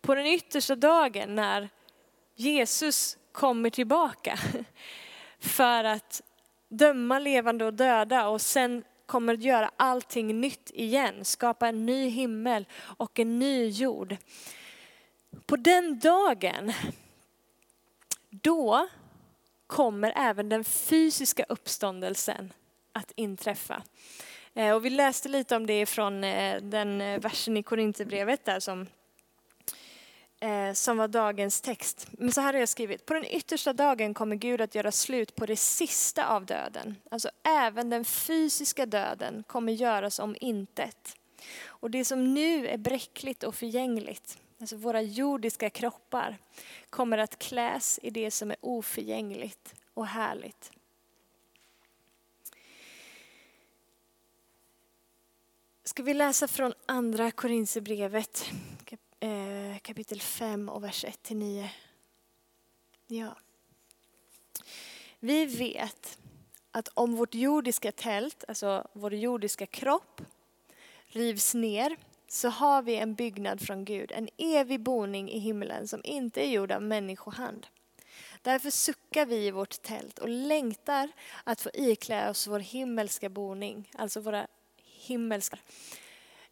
På 0.00 0.14
den 0.14 0.26
yttersta 0.26 0.76
dagen 0.76 1.34
när 1.34 1.68
Jesus 2.34 3.18
kommer 3.32 3.70
tillbaka 3.70 4.38
för 5.40 5.84
att 5.84 6.22
döma 6.68 7.18
levande 7.18 7.64
och 7.64 7.74
döda 7.74 8.28
och 8.28 8.40
sen 8.40 8.84
kommer 9.06 9.34
att 9.34 9.42
göra 9.42 9.70
allting 9.76 10.40
nytt 10.40 10.70
igen, 10.74 11.24
skapa 11.24 11.68
en 11.68 11.86
ny 11.86 12.08
himmel 12.08 12.66
och 12.80 13.18
en 13.18 13.38
ny 13.38 13.68
jord. 13.68 14.16
På 15.46 15.56
den 15.56 15.98
dagen, 15.98 16.72
då 18.30 18.88
kommer 19.66 20.12
även 20.16 20.48
den 20.48 20.64
fysiska 20.64 21.44
uppståndelsen 21.48 22.52
att 22.92 23.12
inträffa. 23.16 23.82
Eh, 24.54 24.74
och 24.74 24.84
vi 24.84 24.90
läste 24.90 25.28
lite 25.28 25.56
om 25.56 25.66
det 25.66 25.86
från 25.86 26.24
eh, 26.24 26.62
den 26.62 27.00
eh, 27.00 27.20
versen 27.20 27.56
i 27.56 27.62
Korinthierbrevet 27.62 28.44
där 28.44 28.60
som, 28.60 28.86
som 30.74 30.96
var 30.96 31.08
dagens 31.08 31.60
text. 31.60 32.06
Men 32.10 32.32
så 32.32 32.40
här 32.40 32.52
har 32.52 32.60
jag 32.60 32.68
skrivit. 32.68 33.06
På 33.06 33.14
den 33.14 33.24
yttersta 33.24 33.72
dagen 33.72 34.14
kommer 34.14 34.36
Gud 34.36 34.60
att 34.60 34.74
göra 34.74 34.92
slut 34.92 35.34
på 35.34 35.46
det 35.46 35.56
sista 35.56 36.26
av 36.26 36.46
döden. 36.46 36.96
Alltså 37.10 37.30
även 37.44 37.90
den 37.90 38.04
fysiska 38.04 38.86
döden 38.86 39.44
kommer 39.46 39.72
göras 39.72 40.18
om 40.18 40.36
intet. 40.40 41.16
Och 41.66 41.90
det 41.90 42.04
som 42.04 42.34
nu 42.34 42.66
är 42.66 42.78
bräckligt 42.78 43.42
och 43.42 43.54
förgängligt, 43.54 44.38
alltså 44.60 44.76
våra 44.76 45.02
jordiska 45.02 45.70
kroppar, 45.70 46.38
kommer 46.90 47.18
att 47.18 47.38
kläs 47.38 48.00
i 48.02 48.10
det 48.10 48.30
som 48.30 48.50
är 48.50 48.56
oförgängligt 48.60 49.74
och 49.94 50.06
härligt. 50.06 50.70
Ska 55.92 56.02
vi 56.02 56.14
läsa 56.14 56.48
från 56.48 56.72
andra 56.86 57.30
Korinthierbrevet 57.30 58.50
eh, 59.20 59.78
kapitel 59.82 60.20
5 60.20 60.68
och 60.68 60.84
vers 60.84 61.04
1-9. 61.04 61.68
Ja. 63.06 63.36
Vi 65.18 65.46
vet 65.46 66.18
att 66.70 66.88
om 66.88 67.16
vårt 67.16 67.34
jordiska 67.34 67.92
tält, 67.92 68.44
alltså 68.48 68.88
vår 68.92 69.14
jordiska 69.14 69.66
kropp, 69.66 70.20
rivs 71.06 71.54
ner 71.54 71.96
så 72.28 72.48
har 72.48 72.82
vi 72.82 72.96
en 72.96 73.14
byggnad 73.14 73.60
från 73.60 73.84
Gud, 73.84 74.12
en 74.12 74.28
evig 74.38 74.80
boning 74.80 75.30
i 75.30 75.38
himlen 75.38 75.88
som 75.88 76.00
inte 76.04 76.46
är 76.46 76.50
gjord 76.50 76.72
av 76.72 76.82
människohand. 76.82 77.66
Därför 78.42 78.70
suckar 78.70 79.26
vi 79.26 79.46
i 79.46 79.50
vårt 79.50 79.82
tält 79.82 80.18
och 80.18 80.28
längtar 80.28 81.08
att 81.44 81.60
få 81.60 81.70
iklä 81.74 82.30
oss 82.30 82.46
vår 82.46 82.60
himmelska 82.60 83.28
boning, 83.28 83.90
alltså 83.94 84.20
våra 84.20 84.46
himmelska. 85.02 85.58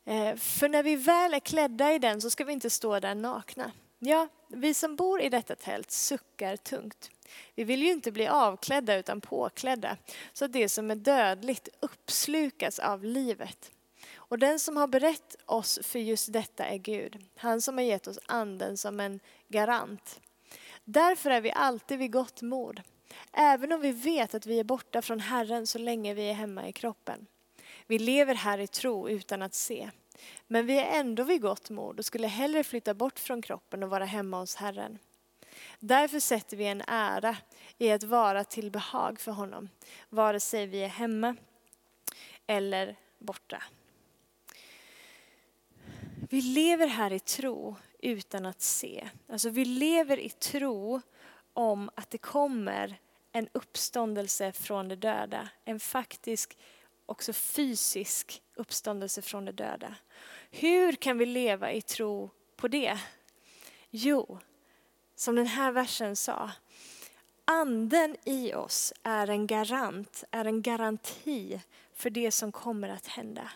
Eh, 0.04 0.36
för 0.36 0.68
när 0.68 0.82
vi 0.82 0.96
väl 0.96 1.34
är 1.34 1.40
klädda 1.40 1.92
i 1.92 1.98
den 1.98 2.20
så 2.20 2.30
ska 2.30 2.44
vi 2.44 2.52
inte 2.52 2.70
stå 2.70 3.00
där 3.00 3.14
nakna. 3.14 3.72
Ja, 3.98 4.28
vi 4.48 4.74
som 4.74 4.96
bor 4.96 5.20
i 5.20 5.28
detta 5.28 5.56
tält 5.56 5.90
suckar 5.90 6.56
tungt. 6.56 7.10
Vi 7.54 7.64
vill 7.64 7.82
ju 7.82 7.90
inte 7.90 8.12
bli 8.12 8.26
avklädda 8.26 8.96
utan 8.96 9.20
påklädda, 9.20 9.96
så 10.32 10.44
att 10.44 10.52
det 10.52 10.68
som 10.68 10.90
är 10.90 10.96
dödligt 10.96 11.68
uppslukas 11.80 12.78
av 12.78 13.04
livet. 13.04 13.70
Och 14.14 14.38
den 14.38 14.58
som 14.58 14.76
har 14.76 14.86
berett 14.86 15.36
oss 15.46 15.78
för 15.82 15.98
just 15.98 16.32
detta 16.32 16.64
är 16.64 16.78
Gud, 16.78 17.24
han 17.36 17.60
som 17.60 17.76
har 17.76 17.84
gett 17.84 18.06
oss 18.06 18.18
anden 18.26 18.76
som 18.76 19.00
en 19.00 19.20
garant. 19.48 20.20
Därför 20.84 21.30
är 21.30 21.40
vi 21.40 21.52
alltid 21.52 21.98
vid 21.98 22.12
gott 22.12 22.42
mod, 22.42 22.82
även 23.32 23.72
om 23.72 23.80
vi 23.80 23.92
vet 23.92 24.34
att 24.34 24.46
vi 24.46 24.60
är 24.60 24.64
borta 24.64 25.02
från 25.02 25.20
Herren 25.20 25.66
så 25.66 25.78
länge 25.78 26.14
vi 26.14 26.28
är 26.28 26.34
hemma 26.34 26.68
i 26.68 26.72
kroppen. 26.72 27.26
Vi 27.90 27.98
lever 27.98 28.34
här 28.34 28.58
i 28.58 28.66
tro 28.66 29.08
utan 29.08 29.42
att 29.42 29.54
se. 29.54 29.90
Men 30.46 30.66
vi 30.66 30.78
är 30.78 31.00
ändå 31.00 31.22
vid 31.22 31.42
gott 31.42 31.70
mod 31.70 31.98
och 31.98 32.04
skulle 32.04 32.26
hellre 32.26 32.64
flytta 32.64 32.94
bort 32.94 33.18
från 33.18 33.42
kroppen 33.42 33.82
och 33.82 33.90
vara 33.90 34.04
hemma 34.04 34.40
hos 34.40 34.56
Herren. 34.56 34.98
Därför 35.80 36.20
sätter 36.20 36.56
vi 36.56 36.66
en 36.66 36.82
ära 36.86 37.36
i 37.78 37.90
att 37.90 38.02
vara 38.02 38.44
till 38.44 38.70
behag 38.70 39.20
för 39.20 39.32
honom, 39.32 39.68
vare 40.08 40.40
sig 40.40 40.66
vi 40.66 40.82
är 40.82 40.88
hemma 40.88 41.36
eller 42.46 42.96
borta. 43.18 43.62
Vi 46.30 46.42
lever 46.42 46.86
här 46.86 47.12
i 47.12 47.20
tro 47.20 47.76
utan 47.98 48.46
att 48.46 48.62
se. 48.62 49.08
Alltså 49.28 49.50
vi 49.50 49.64
lever 49.64 50.18
i 50.18 50.30
tro 50.30 51.00
om 51.52 51.90
att 51.94 52.10
det 52.10 52.18
kommer 52.18 52.98
en 53.32 53.48
uppståndelse 53.52 54.52
från 54.52 54.88
de 54.88 54.96
döda. 54.96 55.48
En 55.64 55.80
faktisk 55.80 56.56
också 57.10 57.32
fysisk 57.32 58.42
uppståndelse 58.54 59.22
från 59.22 59.44
de 59.44 59.52
döda. 59.52 59.94
Hur 60.50 60.92
kan 60.92 61.18
vi 61.18 61.26
leva 61.26 61.72
i 61.72 61.82
tro 61.82 62.30
på 62.56 62.68
det? 62.68 62.98
Jo, 63.90 64.38
som 65.14 65.34
den 65.34 65.46
här 65.46 65.72
versen 65.72 66.16
sa, 66.16 66.50
anden 67.44 68.16
i 68.24 68.54
oss 68.54 68.92
är 69.02 69.30
en 69.30 69.46
garant, 69.46 70.24
är 70.30 70.44
en 70.44 70.62
garanti 70.62 71.60
för 71.94 72.10
det 72.10 72.30
som 72.30 72.52
kommer 72.52 72.88
att 72.88 73.06
hända. 73.06 73.50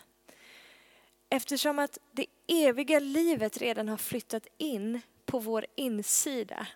Eftersom 1.29 1.79
att 1.79 1.97
det 2.11 2.25
eviga 2.47 2.99
livet 2.99 3.57
redan 3.57 3.89
har 3.89 3.97
flyttat 3.97 4.47
in 4.57 5.01
på 5.25 5.39
vår 5.39 5.65
insida 5.75 6.67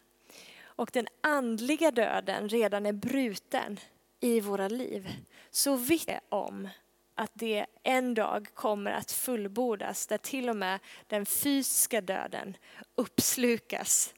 och 0.63 0.89
den 0.93 1.07
andliga 1.21 1.91
döden 1.91 2.49
redan 2.49 2.85
är 2.85 2.93
bruten 2.93 3.79
i 4.19 4.39
våra 4.39 4.67
liv 4.67 5.09
så 5.51 5.75
vittnar 5.75 6.19
om 6.29 6.69
att 7.15 7.31
det 7.33 7.65
en 7.83 8.13
dag 8.13 8.47
kommer 8.53 8.91
att 8.91 9.11
fullbordas 9.11 10.07
där 10.07 10.17
till 10.17 10.49
och 10.49 10.55
med 10.55 10.79
den 11.07 11.25
fysiska 11.25 12.01
döden 12.01 12.57
uppslukas 12.95 14.13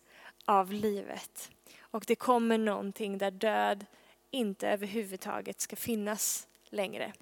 av 0.46 0.74
livet. 0.74 1.52
Och 1.80 2.04
det 2.08 2.16
kommer 2.16 2.58
någonting 2.58 3.18
där 3.18 3.32
död 3.32 3.86
inte 4.32 4.70
överhuvudtaget 4.70 5.62
ska 5.62 5.76
finnas 5.76 6.48
längre. 6.70 7.14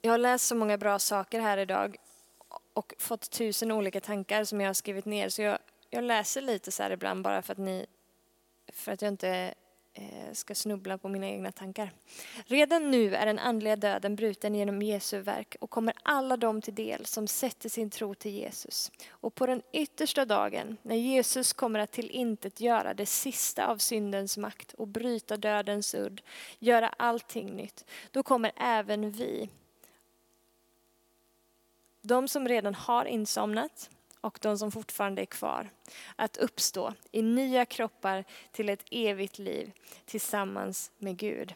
Jag 0.00 0.12
har 0.12 0.18
läst 0.18 0.46
så 0.46 0.54
många 0.54 0.78
bra 0.78 0.98
saker 0.98 1.40
här 1.40 1.58
idag 1.58 1.96
och 2.76 2.94
fått 2.98 3.30
tusen 3.30 3.72
olika 3.72 4.00
tankar 4.00 4.44
som 4.44 4.60
jag 4.60 4.68
har 4.68 4.74
skrivit 4.74 5.04
ner. 5.04 5.28
Så 5.28 5.42
jag, 5.42 5.58
jag 5.90 6.04
läser 6.04 6.40
lite 6.40 6.72
så 6.72 6.82
här 6.82 6.90
ibland 6.90 7.22
bara 7.22 7.42
för 7.42 7.52
att, 7.52 7.58
ni, 7.58 7.86
för 8.72 8.92
att 8.92 9.02
jag 9.02 9.08
inte 9.08 9.54
eh, 9.92 10.32
ska 10.32 10.54
snubbla 10.54 10.98
på 10.98 11.08
mina 11.08 11.26
egna 11.26 11.52
tankar. 11.52 11.90
Redan 12.46 12.90
nu 12.90 13.14
är 13.14 13.26
den 13.26 13.38
andliga 13.38 13.76
döden 13.76 14.16
bruten 14.16 14.54
genom 14.54 14.82
Jesu 14.82 15.18
verk 15.20 15.56
och 15.60 15.70
kommer 15.70 15.94
alla 16.02 16.36
dem 16.36 16.62
till 16.62 16.74
del 16.74 17.06
som 17.06 17.26
sätter 17.26 17.68
sin 17.68 17.90
tro 17.90 18.14
till 18.14 18.32
Jesus. 18.32 18.92
Och 19.08 19.34
på 19.34 19.46
den 19.46 19.62
yttersta 19.72 20.24
dagen, 20.24 20.76
när 20.82 20.96
Jesus 20.96 21.52
kommer 21.52 21.78
att 21.78 21.92
till 21.92 22.10
intet 22.10 22.60
göra 22.60 22.94
det 22.94 23.06
sista 23.06 23.66
av 23.66 23.78
syndens 23.78 24.38
makt 24.38 24.72
och 24.72 24.88
bryta 24.88 25.36
dödens 25.36 25.94
udd, 25.94 26.20
göra 26.58 26.88
allting 26.88 27.56
nytt, 27.56 27.84
då 28.10 28.22
kommer 28.22 28.52
även 28.56 29.10
vi 29.10 29.48
de 32.06 32.28
som 32.28 32.48
redan 32.48 32.74
har 32.74 33.04
insomnat 33.04 33.90
och 34.20 34.38
de 34.42 34.58
som 34.58 34.72
fortfarande 34.72 35.22
är 35.22 35.26
kvar 35.26 35.70
att 36.16 36.36
uppstå 36.36 36.92
i 37.12 37.22
nya 37.22 37.64
kroppar 37.64 38.24
till 38.52 38.68
ett 38.68 38.84
evigt 38.90 39.38
liv 39.38 39.72
tillsammans 40.04 40.90
med 40.98 41.16
Gud. 41.16 41.54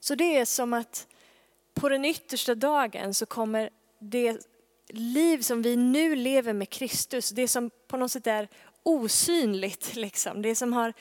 Så 0.00 0.14
det 0.14 0.36
är 0.36 0.44
som 0.44 0.72
att 0.72 1.06
på 1.74 1.88
den 1.88 2.04
yttersta 2.04 2.54
dagen 2.54 3.14
så 3.14 3.26
kommer 3.26 3.70
det 3.98 4.46
liv 4.88 5.40
som 5.40 5.62
vi 5.62 5.76
nu 5.76 6.16
lever 6.16 6.52
med 6.52 6.70
Kristus, 6.70 7.30
det 7.30 7.48
som 7.48 7.70
på 7.88 7.96
något 7.96 8.12
sätt 8.12 8.26
är 8.26 8.48
osynligt, 8.82 9.96
liksom. 9.96 10.42
det 10.42 10.54
som 10.54 10.72
har 10.72 10.92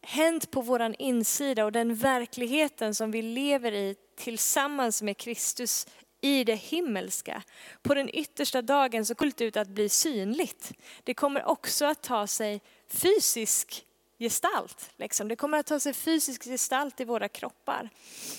hänt 0.00 0.50
på 0.50 0.60
våran 0.60 0.94
insida 0.94 1.64
och 1.64 1.72
den 1.72 1.94
verkligheten 1.94 2.94
som 2.94 3.10
vi 3.10 3.22
lever 3.22 3.72
i 3.72 3.96
tillsammans 4.16 5.02
med 5.02 5.16
Kristus 5.16 5.86
i 6.24 6.44
det 6.44 6.54
himmelska. 6.54 7.42
På 7.82 7.94
den 7.94 8.10
yttersta 8.14 8.62
dagen 8.62 9.06
så 9.06 9.14
kommer 9.14 9.32
det 9.36 9.44
ut 9.44 9.56
att 9.56 9.68
bli 9.68 9.88
synligt. 9.88 10.72
Det 11.04 11.14
kommer 11.14 11.44
också 11.44 11.84
att 11.84 12.02
ta 12.02 12.26
sig 12.26 12.60
fysisk 12.88 13.86
gestalt. 14.18 14.90
Liksom. 14.96 15.28
Det 15.28 15.36
kommer 15.36 15.58
att 15.58 15.66
ta 15.66 15.80
sig 15.80 15.94
fysisk 15.94 16.44
gestalt 16.44 17.00
i 17.00 17.04
våra 17.04 17.28
kroppar 17.28 17.90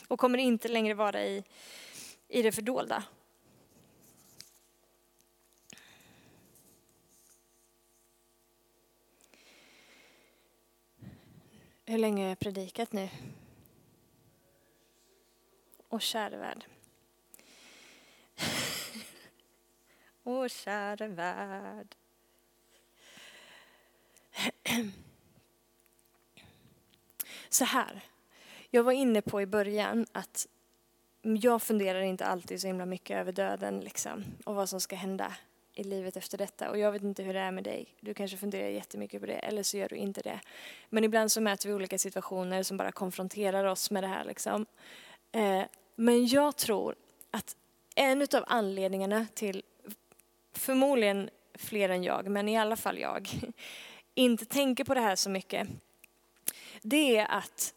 och 0.08 0.19
kommer 0.19 0.38
inte 0.38 0.67
längre 0.67 0.93
vara 0.93 1.24
i, 1.24 1.43
i 2.28 2.41
det 2.41 2.52
fördolda. 2.52 3.04
Hur 11.86 11.98
länge 11.98 12.24
har 12.24 12.30
jag 12.30 12.39
predikat 12.39 12.91
nu? 12.91 13.10
Och 15.88 16.02
käre 16.02 16.38
värld. 16.38 16.65
Åh, 20.28 20.48
käre 20.48 21.08
värld. 21.08 21.96
Så 27.50 27.66
här, 27.66 28.02
jag 28.70 28.84
var 28.84 28.92
inne 28.92 29.22
på 29.22 29.42
i 29.42 29.46
början 29.46 30.06
att 30.12 30.48
jag 31.22 31.62
funderar 31.62 32.02
inte 32.02 32.26
alltid 32.26 32.62
så 32.62 32.68
himla 32.68 32.86
mycket 32.86 33.18
över 33.18 33.32
döden 33.32 33.80
liksom, 33.80 34.26
och 34.44 34.56
vad 34.56 34.70
som 34.70 34.82
ska 34.82 34.96
hända 34.96 35.36
i 35.74 35.84
livet 35.84 36.18
efter 36.18 36.38
detta. 36.38 36.70
Och 36.70 36.78
jag 36.78 36.92
vet 36.92 37.04
inte 37.04 37.24
hur 37.24 37.34
det 37.34 37.40
är 37.40 37.52
med 37.52 37.64
dig. 37.64 37.96
Du 38.00 38.14
kanske 38.14 38.38
funderar 38.38 38.68
jättemycket 38.68 39.22
på 39.22 39.28
det, 39.28 39.34
eller 39.34 39.64
så 39.64 39.78
gör 39.78 39.90
du 39.90 39.96
inte 39.96 40.22
det. 40.22 40.40
Men 40.90 41.04
ibland 41.04 41.32
så 41.32 41.42
möter 41.42 41.68
vi 41.70 41.76
olika 41.76 41.98
situationer 41.98 42.64
som 42.64 42.78
bara 42.78 42.92
konfronterar 42.92 43.66
oss 43.66 43.92
med 43.92 44.04
det 44.04 44.08
här. 44.08 44.24
Liksom. 44.24 44.66
Eh, 45.32 45.64
men 45.96 46.28
jag 46.28 46.56
tror 46.56 46.96
att 47.32 47.56
en 47.96 48.22
av 48.22 48.44
anledningarna 48.48 49.28
till, 49.34 49.64
förmodligen 50.56 51.30
fler 51.54 51.89
än 51.89 52.04
jag, 52.04 52.28
men 52.28 52.50
i 52.50 52.58
alla 52.58 52.76
fall 52.76 53.00
jag, 53.00 53.30
inte 54.15 54.46
tänker 54.46 54.84
på 54.84 54.94
det 54.94 55.02
här 55.02 55.15
så 55.15 55.30
mycket, 55.30 55.68
det 56.82 57.18
är 57.18 57.26
att 57.32 57.74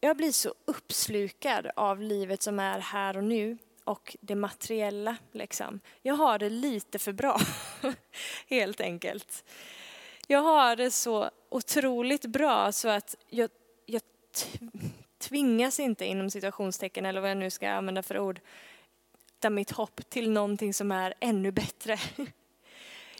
jag 0.00 0.16
blir 0.16 0.32
så 0.32 0.54
uppslukad 0.64 1.70
av 1.76 2.02
livet 2.02 2.42
som 2.42 2.58
är 2.58 2.78
här 2.78 3.16
och 3.16 3.24
nu 3.24 3.58
och 3.84 4.16
det 4.20 4.34
materiella. 4.34 5.16
Liksom. 5.32 5.80
Jag 6.02 6.14
har 6.14 6.38
det 6.38 6.50
lite 6.50 6.98
för 6.98 7.12
bra, 7.12 7.40
helt 8.48 8.80
enkelt. 8.80 9.44
Jag 10.26 10.42
har 10.42 10.76
det 10.76 10.90
så 10.90 11.30
otroligt 11.48 12.26
bra 12.26 12.72
så 12.72 12.88
att 12.88 13.16
jag, 13.28 13.50
jag 13.86 14.02
tvingas 15.18 15.80
inte 15.80 16.04
inom 16.04 16.30
situationstecken, 16.30 17.06
eller 17.06 17.20
vad 17.20 17.30
jag 17.30 17.36
nu 17.36 17.50
ska 17.50 17.70
använda 17.70 18.02
för 18.02 18.18
ord, 18.18 18.40
mitt 19.50 19.70
hopp 19.70 20.10
till 20.10 20.30
någonting 20.30 20.74
som 20.74 20.92
är 20.92 21.14
ännu 21.20 21.52
bättre. 21.52 21.98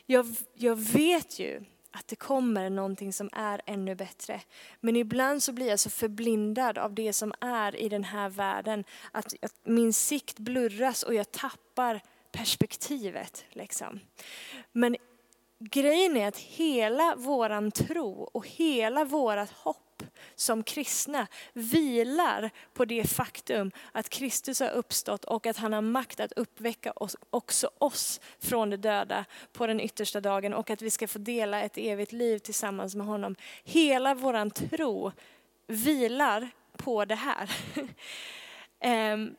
Jag, 0.06 0.26
jag 0.54 0.76
vet 0.76 1.38
ju 1.38 1.64
att 1.90 2.08
det 2.08 2.16
kommer 2.16 2.70
någonting 2.70 3.12
som 3.12 3.30
är 3.32 3.60
ännu 3.66 3.94
bättre. 3.94 4.40
Men 4.80 4.96
ibland 4.96 5.42
så 5.42 5.52
blir 5.52 5.68
jag 5.68 5.80
så 5.80 5.90
förblindad 5.90 6.78
av 6.78 6.94
det 6.94 7.12
som 7.12 7.32
är 7.40 7.76
i 7.76 7.88
den 7.88 8.04
här 8.04 8.28
världen 8.28 8.84
att, 9.12 9.34
att 9.42 9.54
min 9.62 9.92
sikt 9.92 10.38
blurras 10.38 11.02
och 11.02 11.14
jag 11.14 11.32
tappar 11.32 12.00
perspektivet. 12.32 13.44
Liksom. 13.50 14.00
Men 14.72 14.96
grejen 15.58 16.16
är 16.16 16.28
att 16.28 16.38
hela 16.38 17.14
våran 17.16 17.70
tro 17.70 18.30
och 18.32 18.48
hela 18.48 19.04
vårat 19.04 19.50
hopp 19.50 19.83
som 20.34 20.62
kristna 20.62 21.26
vilar 21.52 22.50
på 22.72 22.84
det 22.84 23.10
faktum 23.10 23.70
att 23.92 24.08
Kristus 24.08 24.60
har 24.60 24.70
uppstått 24.70 25.24
och 25.24 25.46
att 25.46 25.56
han 25.56 25.72
har 25.72 25.80
makt 25.80 26.20
att 26.20 26.32
uppväcka 26.32 26.92
oss, 26.92 27.16
också 27.30 27.70
oss 27.78 28.20
från 28.38 28.70
de 28.70 28.76
döda 28.76 29.24
på 29.52 29.66
den 29.66 29.80
yttersta 29.80 30.20
dagen 30.20 30.54
och 30.54 30.70
att 30.70 30.82
vi 30.82 30.90
ska 30.90 31.08
få 31.08 31.18
dela 31.18 31.62
ett 31.62 31.78
evigt 31.78 32.12
liv 32.12 32.38
tillsammans 32.38 32.94
med 32.94 33.06
honom. 33.06 33.36
Hela 33.64 34.14
våran 34.14 34.50
tro 34.50 35.12
vilar 35.66 36.50
på 36.76 37.04
det 37.04 37.14
här. 37.14 37.50
Ehm, 38.80 39.36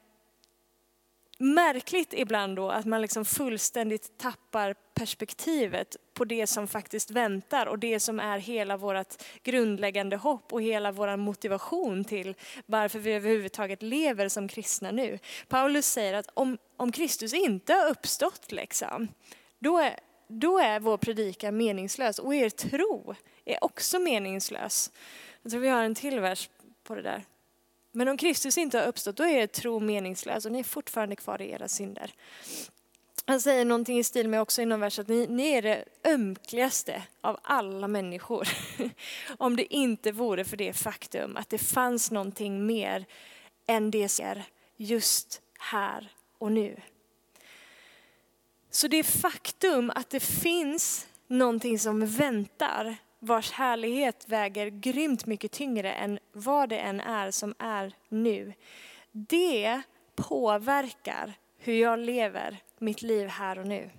märkligt 1.38 2.14
ibland 2.14 2.56
då 2.56 2.70
att 2.70 2.86
man 2.86 3.02
liksom 3.02 3.26
fullständigt 3.26 4.18
tappar 4.18 4.76
perspektivet 4.96 5.96
på 6.14 6.26
det 6.26 6.48
som 6.48 6.68
faktiskt 6.68 7.12
väntar 7.12 7.66
och 7.66 7.80
det 7.80 8.00
som 8.00 8.20
är 8.20 8.38
hela 8.38 8.78
vårt 8.78 9.24
grundläggande 9.44 10.16
hopp 10.16 10.54
och 10.54 10.62
hela 10.62 10.92
vår 10.92 11.18
motivation 11.18 12.04
till 12.04 12.36
varför 12.66 13.00
vi 13.00 13.12
överhuvudtaget 13.12 13.82
lever 13.82 14.30
som 14.30 14.48
kristna 14.48 14.92
nu. 14.92 15.20
Paulus 15.48 15.88
säger 15.88 16.14
att 16.14 16.30
om, 16.34 16.58
om 16.78 16.92
Kristus 16.92 17.34
inte 17.34 17.74
har 17.74 17.90
uppstått, 17.90 18.52
liksom, 18.52 19.08
då, 19.60 19.78
är, 19.78 20.00
då 20.28 20.60
är 20.60 20.80
vår 20.80 20.98
predikan 20.98 21.58
meningslös 21.58 22.20
och 22.20 22.36
er 22.36 22.50
tro 22.50 23.16
är 23.46 23.64
också 23.64 24.00
meningslös. 24.00 24.92
Jag 25.42 25.52
tror 25.52 25.62
vi 25.62 25.70
har 25.70 25.84
en 25.84 25.96
till 25.96 26.20
vers 26.20 26.50
på 26.84 26.96
det 26.96 27.02
där. 27.02 27.24
Men 27.92 28.08
om 28.08 28.18
Kristus 28.18 28.58
inte 28.58 28.80
har 28.80 28.88
uppstått, 28.88 29.18
då 29.18 29.24
är 29.24 29.38
er 29.38 29.48
tro 29.48 29.80
meningslös 29.80 30.46
och 30.46 30.52
ni 30.52 30.60
är 30.60 30.64
fortfarande 30.64 31.16
kvar 31.16 31.42
i 31.42 31.52
era 31.52 31.68
synder. 31.68 32.14
Han 33.28 33.42
säger 33.42 33.66
någonting 33.66 34.00
i 34.00 34.04
stil 34.04 34.30
med 34.30 34.42
också 34.42 34.62
i 34.62 34.66
någon 34.66 34.80
vers 34.80 35.00
att 35.00 35.08
ni, 35.08 35.28
ni 35.28 35.48
är 35.52 35.62
det 35.62 35.86
ömkligaste 36.04 37.04
av 37.22 37.40
alla 37.44 37.88
människor. 37.88 38.48
Om 39.38 39.56
det 39.56 39.74
inte 39.74 40.12
vore 40.12 40.46
för 40.46 40.58
det 40.58 40.74
faktum 40.74 41.38
att 41.38 41.50
det 41.50 41.58
fanns 41.58 42.12
någonting 42.12 42.66
mer 42.66 43.06
än 43.68 43.92
det 43.92 44.10
som 44.10 44.26
är 44.26 44.44
just 44.78 45.42
här 45.60 46.12
och 46.38 46.52
nu. 46.52 46.82
Så 48.70 48.88
det 48.88 49.04
faktum 49.04 49.92
att 49.96 50.10
det 50.10 50.20
finns 50.20 51.08
någonting 51.28 51.80
som 51.80 52.06
väntar 52.06 52.96
vars 53.20 53.52
härlighet 53.52 54.26
väger 54.28 54.68
grymt 54.68 55.26
mycket 55.26 55.52
tyngre 55.52 55.94
än 55.94 56.20
vad 56.32 56.70
det 56.70 56.80
än 56.80 57.00
är 57.00 57.32
som 57.32 57.56
är 57.60 57.94
nu. 58.10 58.54
Det 59.12 59.82
påverkar 60.16 61.34
hur 61.58 61.74
jag 61.74 62.00
lever 62.00 62.58
mitt 62.86 63.02
liv 63.02 63.28
här 63.28 63.60
och 63.60 63.68
nu. 63.68 63.90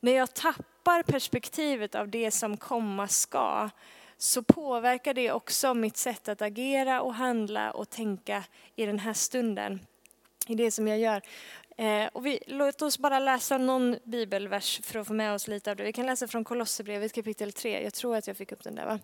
När 0.00 0.12
jag 0.12 0.34
tappar 0.34 1.02
perspektivet 1.02 1.94
av 1.94 2.08
det 2.08 2.30
som 2.30 2.56
komma 2.56 3.08
ska 3.08 3.70
så 4.18 4.42
påverkar 4.42 5.14
det 5.14 5.32
också 5.32 5.74
mitt 5.74 5.96
sätt 5.96 6.28
att 6.28 6.42
agera 6.42 7.02
och 7.02 7.14
handla 7.14 7.70
och 7.70 7.90
tänka 7.90 8.44
i 8.76 8.86
den 8.86 8.98
här 8.98 9.12
stunden. 9.12 9.80
I 10.46 10.54
det 10.54 10.70
som 10.70 10.88
jag 10.88 10.98
gör. 10.98 11.22
Eh, 11.76 12.06
och 12.12 12.26
vi, 12.26 12.38
låt 12.46 12.82
oss 12.82 12.98
bara 12.98 13.18
läsa 13.18 13.58
någon 13.58 13.96
bibelvers 14.04 14.80
för 14.82 14.98
att 14.98 15.06
få 15.06 15.12
med 15.12 15.34
oss 15.34 15.48
lite 15.48 15.70
av 15.70 15.76
det. 15.76 15.84
Vi 15.84 15.92
kan 15.92 16.06
läsa 16.06 16.28
från 16.28 16.44
Kolosserbrevet 16.44 17.12
kapitel 17.12 17.52
3. 17.52 17.82
Jag 17.82 17.94
tror 17.94 18.16
att 18.16 18.26
jag 18.26 18.36
fick 18.36 18.52
upp 18.52 18.64
den 18.64 18.74
där 18.74 18.86
va? 18.86 18.98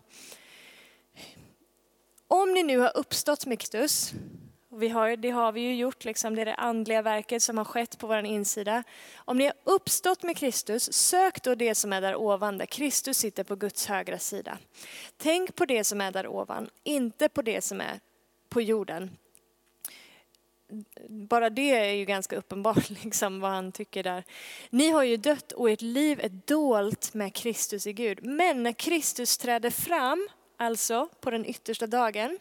Om 2.27 2.53
ni 2.53 2.63
nu 2.63 2.77
har 2.77 2.97
uppstått 2.97 3.45
med 3.45 3.59
Kristus, 3.59 4.13
vi 4.69 4.89
har, 4.89 5.15
det 5.15 5.29
har 5.29 5.51
vi 5.51 5.61
ju 5.61 5.75
gjort, 5.75 6.05
liksom, 6.05 6.35
det 6.35 6.41
är 6.41 6.45
det 6.45 6.55
andliga 6.55 7.01
verket 7.01 7.43
som 7.43 7.57
har 7.57 7.65
skett 7.65 7.97
på 7.97 8.07
vår 8.07 8.25
insida. 8.25 8.83
Om 9.15 9.37
ni 9.37 9.45
har 9.45 9.53
uppstått 9.63 10.23
med 10.23 10.37
Kristus, 10.37 10.93
sök 10.93 11.43
då 11.43 11.55
det 11.55 11.75
som 11.75 11.93
är 11.93 12.01
där 12.01 12.15
ovan, 12.15 12.57
där 12.57 12.65
Kristus 12.65 13.17
sitter 13.17 13.43
på 13.43 13.55
Guds 13.55 13.85
högra 13.85 14.19
sida. 14.19 14.57
Tänk 15.17 15.55
på 15.55 15.65
det 15.65 15.83
som 15.83 16.01
är 16.01 16.11
där 16.11 16.27
ovan, 16.27 16.69
inte 16.83 17.29
på 17.29 17.41
det 17.41 17.61
som 17.61 17.81
är 17.81 17.99
på 18.49 18.61
jorden 18.61 19.17
bara 21.09 21.49
det 21.49 21.75
är 21.75 21.93
ju 21.93 22.05
ganska 22.05 22.35
uppenbart 22.35 22.89
liksom, 23.03 23.39
vad 23.39 23.51
han 23.51 23.71
tycker 23.71 24.03
där. 24.03 24.23
Ni 24.69 24.89
har 24.89 25.03
ju 25.03 25.17
dött 25.17 25.51
och 25.51 25.69
ert 25.69 25.81
liv 25.81 26.19
är 26.23 26.29
dolt 26.29 27.13
med 27.13 27.33
Kristus 27.33 27.87
i 27.87 27.93
Gud. 27.93 28.25
Men 28.25 28.63
när 28.63 28.73
Kristus 28.73 29.37
träder 29.37 29.69
fram, 29.69 30.27
alltså 30.57 31.09
på 31.21 31.31
den 31.31 31.45
yttersta 31.45 31.87
dagen, 31.87 32.39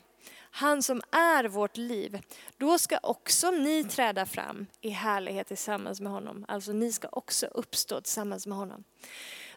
han 0.56 0.82
som 0.82 1.02
är 1.10 1.44
vårt 1.44 1.76
liv, 1.76 2.20
då 2.56 2.78
ska 2.78 2.98
också 3.02 3.50
ni 3.50 3.84
träda 3.84 4.26
fram 4.26 4.66
i 4.80 4.88
härlighet 4.88 5.46
tillsammans 5.46 6.00
med 6.00 6.12
honom. 6.12 6.44
Alltså 6.48 6.72
ni 6.72 6.92
ska 6.92 7.08
också 7.12 7.46
uppstå 7.46 8.00
tillsammans 8.00 8.46
med 8.46 8.58
honom. 8.58 8.84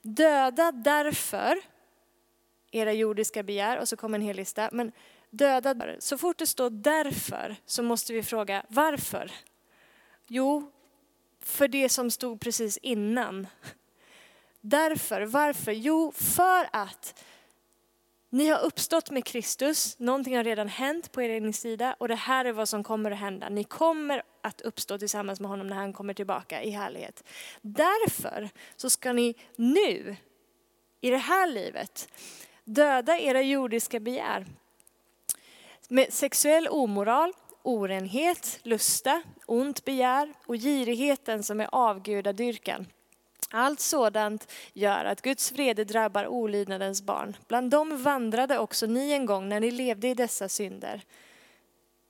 Döda 0.02 0.72
därför 0.72 1.58
era 2.72 2.94
jordiska 2.94 3.44
begär, 3.44 3.80
och 3.80 3.90
så 3.90 3.98
kommer 3.98 4.18
en 4.18 4.26
hel 4.26 4.36
lista. 4.36 4.70
Men 4.72 4.92
döda, 5.30 5.76
Så 6.00 6.18
fort 6.18 6.38
det 6.38 6.48
står 6.48 6.70
därför 6.70 7.56
så 7.66 7.84
måste 7.84 8.14
vi 8.14 8.24
fråga 8.24 8.66
varför? 8.70 9.32
Jo, 10.28 10.72
för 11.42 11.68
det 11.68 11.90
som 11.90 12.12
stod 12.12 12.42
precis 12.42 12.78
innan. 12.78 13.48
Därför, 14.62 15.22
varför? 15.22 15.72
Jo, 15.72 16.12
för 16.12 16.70
att 16.72 17.24
ni 18.30 18.48
har 18.48 18.60
uppstått 18.60 19.12
med 19.12 19.26
Kristus, 19.26 20.00
någonting 20.00 20.36
har 20.38 20.44
redan 20.44 20.68
hänt 20.68 21.12
på 21.12 21.22
er 21.22 21.52
sida, 21.52 21.96
och 21.98 22.08
det 22.08 22.16
här 22.16 22.46
är 22.46 22.52
vad 22.52 22.70
som 22.70 22.84
kommer 22.84 23.12
att 23.12 23.18
hända. 23.18 23.50
Ni 23.50 23.64
kommer 23.64 24.24
att 24.42 24.62
uppstå 24.62 24.98
tillsammans 24.98 25.40
med 25.40 25.50
honom 25.50 25.68
när 25.68 25.76
han 25.76 25.94
kommer 25.94 26.14
tillbaka 26.14 26.64
i 26.64 26.70
härlighet. 26.70 27.24
Därför 27.62 28.50
så 28.76 28.90
ska 28.90 29.14
ni 29.14 29.36
nu, 29.56 30.16
i 31.02 31.10
det 31.10 31.18
här 31.18 31.48
livet, 31.48 32.10
döda 32.64 33.20
era 33.20 33.42
jordiska 33.42 34.00
begär. 34.00 34.46
Med 35.88 36.14
sexuell 36.14 36.68
omoral, 36.68 37.34
orenhet, 37.62 38.60
lusta, 38.64 39.22
ont 39.46 39.86
begär 39.86 40.34
och 40.46 40.56
girigheten 40.56 41.44
som 41.44 41.60
är 41.60 41.70
avgudadyrkan. 41.72 42.86
Allt 43.52 43.80
sådant 43.80 44.52
gör 44.74 45.06
att 45.06 45.22
Guds 45.22 45.52
vrede 45.52 45.84
drabbar 45.84 46.28
olydnadens 46.28 47.02
barn. 47.02 47.38
Bland 47.48 47.72
dem 47.72 48.04
vandrade 48.04 48.60
också 48.60 48.86
ni 48.86 49.12
en 49.12 49.26
gång 49.26 49.50
när 49.50 49.60
ni 49.60 49.72
levde 49.72 50.08
i 50.08 50.14
dessa 50.14 50.50
synder. 50.50 51.02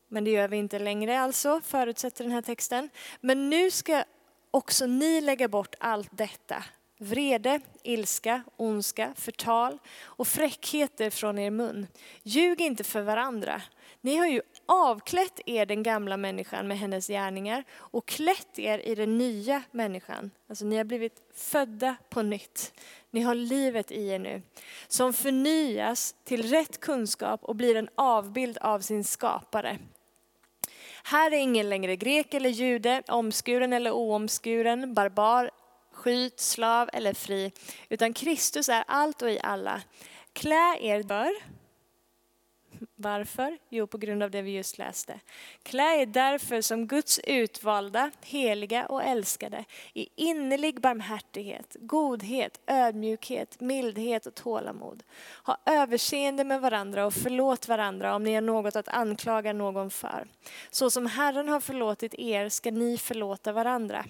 Men 0.08 0.24
det 0.24 0.32
gör 0.32 0.48
vi 0.48 0.58
inte 0.58 0.80
längre 0.80 1.20
alltså, 1.20 1.62
förutsätter 1.64 2.24
den 2.24 2.34
här 2.34 2.42
texten. 2.42 2.90
Men 3.22 3.50
nu 3.50 3.72
ska 3.72 4.04
också 4.52 4.86
ni 4.86 5.22
lägga 5.22 5.48
bort 5.48 5.76
allt 5.80 6.10
detta. 6.12 6.64
Vrede, 6.98 7.60
ilska, 7.84 8.44
ondska, 8.58 9.14
förtal 9.18 9.80
och 10.02 10.28
fräckheter 10.28 11.10
från 11.10 11.40
er 11.40 11.52
mun. 11.52 11.88
Ljug 12.24 12.62
inte 12.62 12.84
för 12.84 13.02
varandra. 13.02 13.62
Ni 14.02 14.18
har 14.18 14.28
ju 14.28 14.42
avklätt 14.70 15.40
er 15.46 15.66
den 15.66 15.84
gamla 15.84 16.18
människan 16.18 16.68
med 16.68 16.78
hennes 16.78 17.08
gärningar 17.08 17.64
och 17.72 18.06
klätt 18.06 18.60
er 18.60 18.80
i 18.80 18.96
den 18.96 19.18
nya 19.18 19.64
människan. 19.72 20.32
Alltså 20.50 20.66
ni 20.66 20.78
har 20.78 20.84
blivit 20.84 21.22
födda 21.34 21.96
på 22.10 22.22
nytt. 22.22 22.74
Ni 23.12 23.22
har 23.22 23.36
livet 23.36 23.92
i 23.92 24.08
er 24.08 24.20
nu. 24.20 24.42
Som 24.88 25.14
förnyas 25.14 26.16
till 26.24 26.50
rätt 26.50 26.80
kunskap 26.80 27.44
och 27.44 27.56
blir 27.56 27.76
en 27.76 27.90
avbild 27.96 28.58
av 28.58 28.80
sin 28.80 29.04
skapare. 29.04 29.78
Här 31.04 31.32
är 31.32 31.38
ingen 31.38 31.70
längre 31.70 31.96
grek 31.96 32.34
eller 32.34 32.50
jude, 32.50 33.04
omskuren 33.08 33.74
eller 33.74 33.92
oomskuren, 33.92 34.94
barbar, 34.94 35.52
skyt, 35.92 36.40
slav 36.40 36.90
eller 36.94 37.14
fri, 37.14 37.52
utan 37.90 38.14
Kristus 38.14 38.70
är 38.70 38.84
allt 38.88 39.22
och 39.22 39.30
i 39.30 39.40
alla. 39.44 39.82
Klä 40.34 40.78
er 40.82 41.04
bör, 41.04 41.59
varför? 42.96 43.58
Jo, 43.70 43.88
på 43.88 43.98
grund 43.98 44.24
av 44.24 44.32
det 44.32 44.42
vi 44.42 44.52
just 44.52 44.78
läste. 44.78 45.20
Klä 45.64 46.02
er 46.02 46.06
därför 46.06 46.62
som 46.62 46.88
Guds 46.88 47.20
utvalda, 47.20 48.12
heliga 48.22 48.86
och 48.86 49.04
älskade 49.04 49.66
i 49.94 50.08
innerlig 50.16 50.82
barmhärtighet, 50.82 51.76
godhet, 51.80 52.60
ödmjukhet, 52.68 53.60
mildhet 53.60 54.26
och 54.26 54.36
tålamod. 54.36 55.04
Ha 55.44 55.58
överseende 55.66 56.44
med 56.44 56.62
varandra 56.62 57.06
och 57.06 57.14
förlåt 57.14 57.68
varandra 57.68 58.16
om 58.16 58.24
ni 58.24 58.34
har 58.34 58.42
något 58.42 58.76
att 58.76 58.88
anklaga 58.88 59.54
någon 59.54 59.90
för. 59.90 60.28
Så 60.70 60.90
som 60.90 61.06
Herren 61.06 61.50
har 61.50 61.60
förlåtit 61.60 62.14
er 62.14 62.50
ska 62.50 62.72
ni 62.72 62.98
förlåta 62.98 63.52
varandra. 63.52 64.06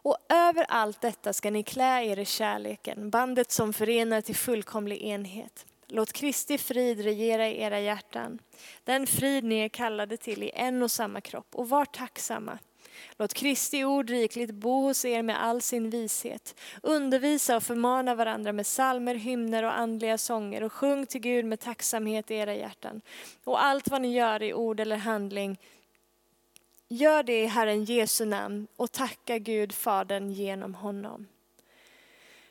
Och 0.00 0.16
över 0.28 0.66
allt 0.68 1.00
detta 1.00 1.32
ska 1.32 1.50
ni 1.50 1.62
klä 1.62 2.04
er 2.04 2.18
i 2.18 2.24
kärleken, 2.24 3.10
bandet 3.10 3.52
som 3.52 3.72
förenar 3.72 4.20
till 4.20 4.36
fullkomlig 4.36 5.02
enhet. 5.02 5.66
Låt 5.90 6.12
Kristi 6.12 6.58
frid 6.58 7.00
regera 7.00 7.48
i 7.48 7.62
era 7.62 7.80
hjärtan. 7.80 8.38
Den 8.84 9.06
frid 9.06 9.44
ni 9.44 9.58
är 9.58 9.68
kallade 9.68 10.16
till 10.16 10.42
i 10.42 10.50
en 10.54 10.82
och 10.82 10.90
samma 10.90 11.20
kropp 11.20 11.48
och 11.54 11.68
var 11.68 11.84
tacksamma. 11.84 12.58
Låt 13.16 13.34
Kristi 13.34 13.84
ord 13.84 14.10
rikligt 14.10 14.50
bo 14.50 14.82
hos 14.82 15.04
er 15.04 15.22
med 15.22 15.42
all 15.42 15.62
sin 15.62 15.90
vishet. 15.90 16.60
Undervisa 16.82 17.56
och 17.56 17.62
förmana 17.62 18.14
varandra 18.14 18.52
med 18.52 18.66
salmer, 18.66 19.14
hymner 19.14 19.62
och 19.62 19.78
andliga 19.78 20.18
sånger 20.18 20.62
och 20.62 20.72
sjung 20.72 21.06
till 21.06 21.20
Gud 21.20 21.44
med 21.44 21.60
tacksamhet 21.60 22.30
i 22.30 22.34
era 22.34 22.54
hjärtan. 22.54 23.00
Och 23.44 23.64
allt 23.64 23.88
vad 23.88 24.02
ni 24.02 24.12
gör 24.12 24.42
i 24.42 24.54
ord 24.54 24.80
eller 24.80 24.96
handling, 24.96 25.58
gör 26.88 27.22
det 27.22 27.42
i 27.42 27.46
Herren 27.46 27.84
Jesu 27.84 28.24
namn 28.24 28.66
och 28.76 28.92
tacka 28.92 29.38
Gud 29.38 29.72
Fadern 29.72 30.32
genom 30.32 30.74
honom. 30.74 31.26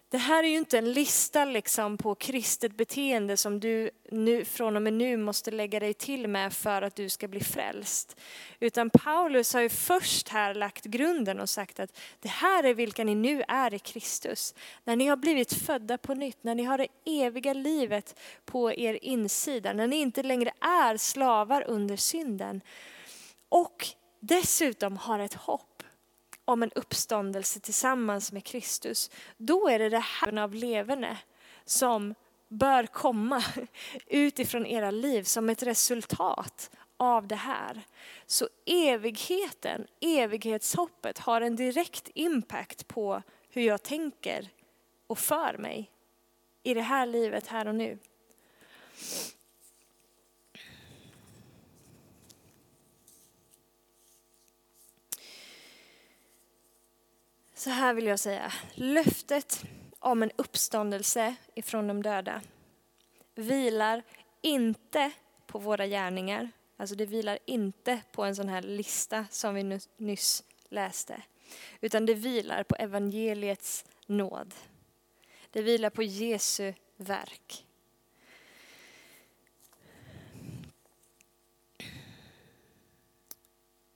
Det 0.10 0.18
här 0.18 0.44
är 0.44 0.48
ju 0.48 0.58
inte 0.58 0.78
en 0.78 0.92
lista 0.92 1.46
liksom 1.46 1.98
på 1.98 2.16
kristet 2.16 2.78
beteende 2.78 3.38
som 3.38 3.60
du 3.60 3.90
nu, 4.12 4.46
från 4.46 4.76
och 4.76 4.82
med 4.82 4.94
nu 4.94 5.18
måste 5.18 5.52
lägga 5.52 5.80
dig 5.80 5.94
till 5.94 6.28
med 6.28 6.54
för 6.54 6.82
att 6.82 6.96
du 6.96 7.10
ska 7.10 7.28
bli 7.28 7.40
frälst. 7.40 8.20
Utan 8.60 8.90
Paulus 8.90 9.54
har 9.54 9.62
ju 9.62 9.70
först 9.70 10.30
här 10.30 10.54
lagt 10.54 10.86
grunden 10.86 11.40
och 11.40 11.50
sagt 11.50 11.80
att 11.80 12.00
det 12.20 12.30
här 12.30 12.64
är 12.64 12.74
vilka 12.74 13.04
ni 13.04 13.16
nu 13.16 13.44
är 13.48 13.74
i 13.74 13.80
Kristus. 13.80 14.56
När 14.84 14.96
ni 14.96 15.08
har 15.08 15.18
blivit 15.18 15.54
födda 15.54 15.98
på 15.98 16.14
nytt, 16.14 16.44
när 16.44 16.56
ni 16.56 16.64
har 16.64 16.78
det 16.78 16.88
eviga 17.06 17.54
livet 17.54 18.20
på 18.46 18.74
er 18.74 19.00
insida, 19.02 19.74
när 19.74 19.88
ni 19.88 19.96
inte 19.96 20.24
längre 20.24 20.52
är 20.60 20.98
slavar 20.98 21.64
under 21.68 21.96
synden. 21.96 22.62
Och 23.50 23.88
dessutom 24.20 24.98
har 24.98 25.20
ett 25.20 25.34
hopp 25.34 25.77
om 26.48 26.64
en 26.64 26.72
uppståndelse 26.72 27.60
tillsammans 27.60 28.32
med 28.32 28.44
Kristus, 28.44 29.12
då 29.38 29.70
är 29.70 29.80
det 29.80 29.90
det 29.90 30.00
här 30.00 30.40
av 30.40 30.54
leverne 30.54 31.18
som 31.66 32.16
bör 32.48 32.86
komma 32.86 33.44
utifrån 34.08 34.66
era 34.66 34.92
liv 34.92 35.24
som 35.24 35.50
ett 35.50 35.64
resultat 35.64 36.72
av 36.98 37.28
det 37.28 37.36
här. 37.36 37.82
Så 38.26 38.50
evigheten, 38.66 39.88
evighetshoppet 40.02 41.18
har 41.18 41.42
en 41.42 41.56
direkt 41.56 42.10
impact 42.14 42.88
på 42.88 43.22
hur 43.50 43.62
jag 43.62 43.84
tänker 43.84 44.50
och 45.08 45.20
för 45.20 45.58
mig 45.58 45.92
i 46.64 46.74
det 46.74 46.82
här 46.82 47.06
livet 47.06 47.48
här 47.48 47.68
och 47.68 47.76
nu. 47.76 47.98
Så 57.68 57.72
här 57.72 57.94
vill 57.94 58.06
jag 58.06 58.20
säga, 58.20 58.54
löftet 58.74 59.64
om 60.00 60.24
en 60.24 60.32
uppståndelse 60.36 61.36
ifrån 61.56 61.88
de 61.88 62.04
döda 62.04 62.42
vilar 63.36 64.04
inte 64.42 65.12
på 65.48 65.60
våra 65.60 65.88
gärningar. 65.88 66.52
Alltså 66.78 66.96
det 66.96 67.06
vilar 67.06 67.40
inte 67.46 68.02
på 68.12 68.24
en 68.24 68.36
sån 68.36 68.50
här 68.50 68.62
lista 68.62 69.26
som 69.30 69.56
vi 69.56 69.80
nyss 69.98 70.44
läste. 70.70 71.22
Utan 71.82 72.06
det 72.06 72.14
vilar 72.14 72.64
på 72.64 72.76
evangeliets 72.76 73.86
nåd. 74.06 74.54
Det 75.52 75.62
vilar 75.62 75.90
på 75.90 76.04
Jesu 76.04 76.74
verk. 76.98 77.66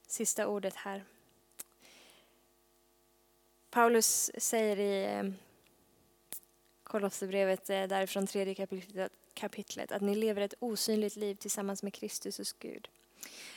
Sista 0.07 0.47
ordet 0.47 0.75
här. 0.75 1.03
Paulus 3.71 4.31
säger 4.37 4.79
i 4.79 5.15
eh, 5.15 5.31
Kolosserbrevet 6.83 7.69
eh, 7.69 7.83
därifrån 7.83 8.27
tredje 8.27 8.55
kapitlet, 8.55 9.11
kapitlet 9.33 9.91
att 9.91 10.01
ni 10.01 10.15
lever 10.15 10.41
ett 10.41 10.53
osynligt 10.59 11.15
liv 11.15 11.35
tillsammans 11.35 11.83
med 11.83 11.93
Kristus 11.93 12.37
hos 12.37 12.53
Gud. 12.53 12.89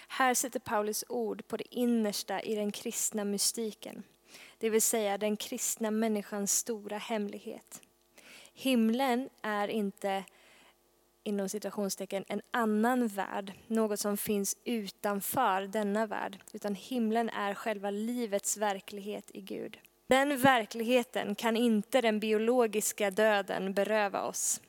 Här 0.09 0.35
sätter 0.35 0.61
Paulus 0.61 1.05
ord 1.09 1.47
på 1.49 1.57
det 1.57 1.75
innersta 1.75 2.41
i 2.41 2.55
den 2.55 2.73
kristna 2.73 3.25
mystiken, 3.25 4.03
det 4.59 4.71
vill 4.71 4.83
säga 4.83 5.19
den 5.19 5.37
kristna 5.37 5.91
människans 5.91 6.59
stora 6.59 6.99
hemlighet. 6.99 7.83
Himlen 8.53 9.29
är 9.43 9.69
inte 9.69 10.25
inom 11.23 11.49
citationstecken, 11.49 12.25
en 12.29 12.43
annan 12.51 13.09
värld, 13.09 13.53
något 13.67 14.01
som 14.01 14.17
finns 14.17 14.57
utanför 14.65 15.63
denna 15.63 16.07
värld, 16.07 16.39
utan 16.53 16.75
himlen 16.75 17.29
är 17.29 17.55
själva 17.55 17.91
livets 17.91 18.57
verklighet 18.57 19.31
i 19.35 19.41
Gud. 19.41 19.79
Den 20.07 20.39
verkligheten 20.39 21.35
kan 21.35 21.57
inte 21.57 22.01
den 22.01 22.21
biologiska 22.21 23.11
döden 23.11 23.75
beröva 23.75 24.23
oss. 24.23 24.61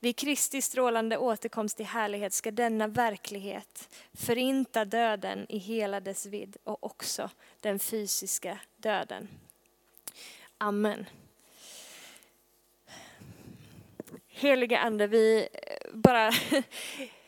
Vid 0.00 0.16
Kristi 0.16 0.62
strålande 0.62 1.18
återkomst 1.18 1.76
till 1.76 1.86
härlighet 1.86 2.32
ska 2.32 2.50
denna 2.50 2.86
verklighet 2.88 3.88
förinta 4.12 4.84
döden 4.84 5.46
i 5.48 5.58
hela 5.58 6.00
dess 6.00 6.26
vidd 6.26 6.56
och 6.64 6.84
också 6.84 7.30
den 7.60 7.78
fysiska 7.78 8.58
döden. 8.76 9.28
Amen. 10.58 11.06
Heliga 14.28 14.78
Ande, 14.78 15.06
vi 15.06 15.48
bara 15.92 16.32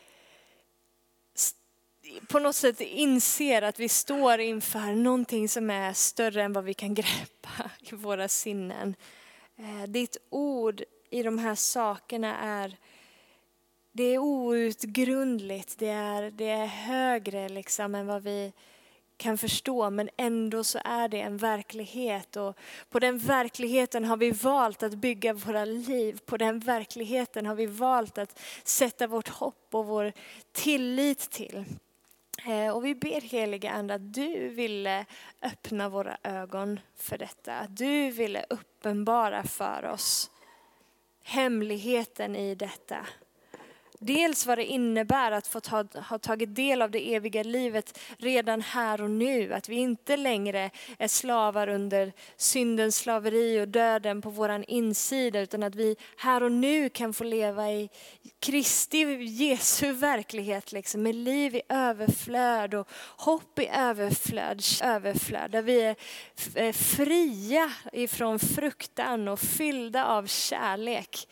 på 2.29 2.39
något 2.39 2.57
sätt 2.57 2.81
inser 2.81 3.63
att 3.63 3.81
vi 3.81 3.89
står 3.89 4.41
inför 4.41 4.95
någonting 4.95 5.49
som 5.49 5.71
är 5.71 5.93
större 5.93 6.43
än 6.43 6.53
vad 6.53 6.65
vi 6.65 6.75
kan 6.75 6.95
greppa 6.95 7.71
i 7.81 7.95
våra 7.95 8.29
sinnen. 8.29 8.95
Eh, 9.57 9.83
ditt 9.89 10.17
ord 10.31 10.83
i 11.11 11.23
de 11.23 11.39
här 11.39 11.55
sakerna 11.55 12.37
är, 12.37 12.77
det 13.93 14.05
är 14.05 14.19
outgrundligt, 14.19 15.79
det 15.79 15.89
är, 15.89 16.31
det 16.31 16.49
är 16.49 16.67
högre 16.67 17.49
liksom 17.49 17.95
än 17.95 18.07
vad 18.07 18.23
vi 18.23 18.53
kan 19.17 19.39
förstå 19.39 19.91
men 19.91 20.09
ändå 20.17 20.65
så 20.65 20.79
är 20.85 21.09
det 21.09 21.21
en 21.21 21.37
verklighet 21.37 22.37
och 22.37 22.57
på 22.91 22.99
den 22.99 23.19
verkligheten 23.19 24.05
har 24.05 24.17
vi 24.17 24.31
valt 24.31 24.83
att 24.83 24.95
bygga 24.95 25.33
våra 25.33 25.65
liv. 25.65 26.21
På 26.27 26.37
den 26.37 26.59
verkligheten 26.59 27.47
har 27.47 27.55
vi 27.55 27.67
valt 27.67 28.19
att 28.19 28.41
sätta 28.65 29.07
vårt 29.07 29.29
hopp 29.29 29.69
och 29.71 29.87
vår 29.87 30.13
tillit 30.53 31.31
till. 31.31 31.65
Eh, 32.47 32.77
och 32.77 32.85
vi 32.85 32.95
ber 32.95 33.21
heliga 33.21 33.71
Ande 33.71 33.95
att 33.95 34.15
du 34.15 34.49
ville 34.49 35.07
öppna 35.43 35.89
våra 35.89 36.19
ögon 36.23 36.81
för 36.97 37.19
detta. 37.19 37.55
Att 37.55 37.77
du 37.77 38.11
ville 38.11 38.45
uppenbara 38.51 39.43
för 39.43 39.85
oss 39.85 40.31
hemligheten 41.23 42.37
i 42.37 42.55
detta. 42.55 43.07
Dels 43.99 44.47
vad 44.47 44.59
det 44.59 44.65
innebär 44.65 45.33
att 45.33 45.47
få 45.47 45.61
ta, 45.61 45.85
ha 46.09 46.19
tagit 46.19 46.55
del 46.55 46.83
av 46.83 46.91
det 46.91 47.15
eviga 47.15 47.43
livet 47.43 47.99
redan 48.19 48.61
här 48.61 49.03
och 49.03 49.11
nu. 49.11 49.55
Att 49.55 49.69
vi 49.69 49.77
inte 49.77 50.17
längre 50.17 50.71
är 50.99 51.09
slavar 51.09 51.69
under 51.69 52.13
syndens 52.37 52.97
slaveri 52.97 53.61
och 53.61 53.69
döden 53.69 54.23
på 54.23 54.31
våran 54.31 54.65
insida. 54.65 55.41
Utan 55.41 55.63
att 55.63 55.75
vi 55.75 55.97
här 56.17 56.43
och 56.43 56.53
nu 56.53 56.89
kan 56.89 57.13
få 57.13 57.25
leva 57.25 57.73
i 57.73 57.91
Kristi, 58.41 58.99
Jesu 59.25 59.93
verklighet. 59.93 60.73
Liksom, 60.73 61.03
med 61.03 61.15
liv 61.15 61.55
i 61.55 61.63
överflöd 61.69 62.75
och 62.75 62.89
hopp 63.17 63.59
i 63.59 63.69
överflöd. 63.69 64.63
överflöd 64.83 65.51
där 65.51 65.63
vi 65.63 65.95
är 66.55 66.73
fria 66.73 67.73
ifrån 67.93 68.39
fruktan 68.39 69.29
och 69.29 69.41
fyllda 69.41 70.05
av 70.05 70.27
kärlek. 70.27 71.29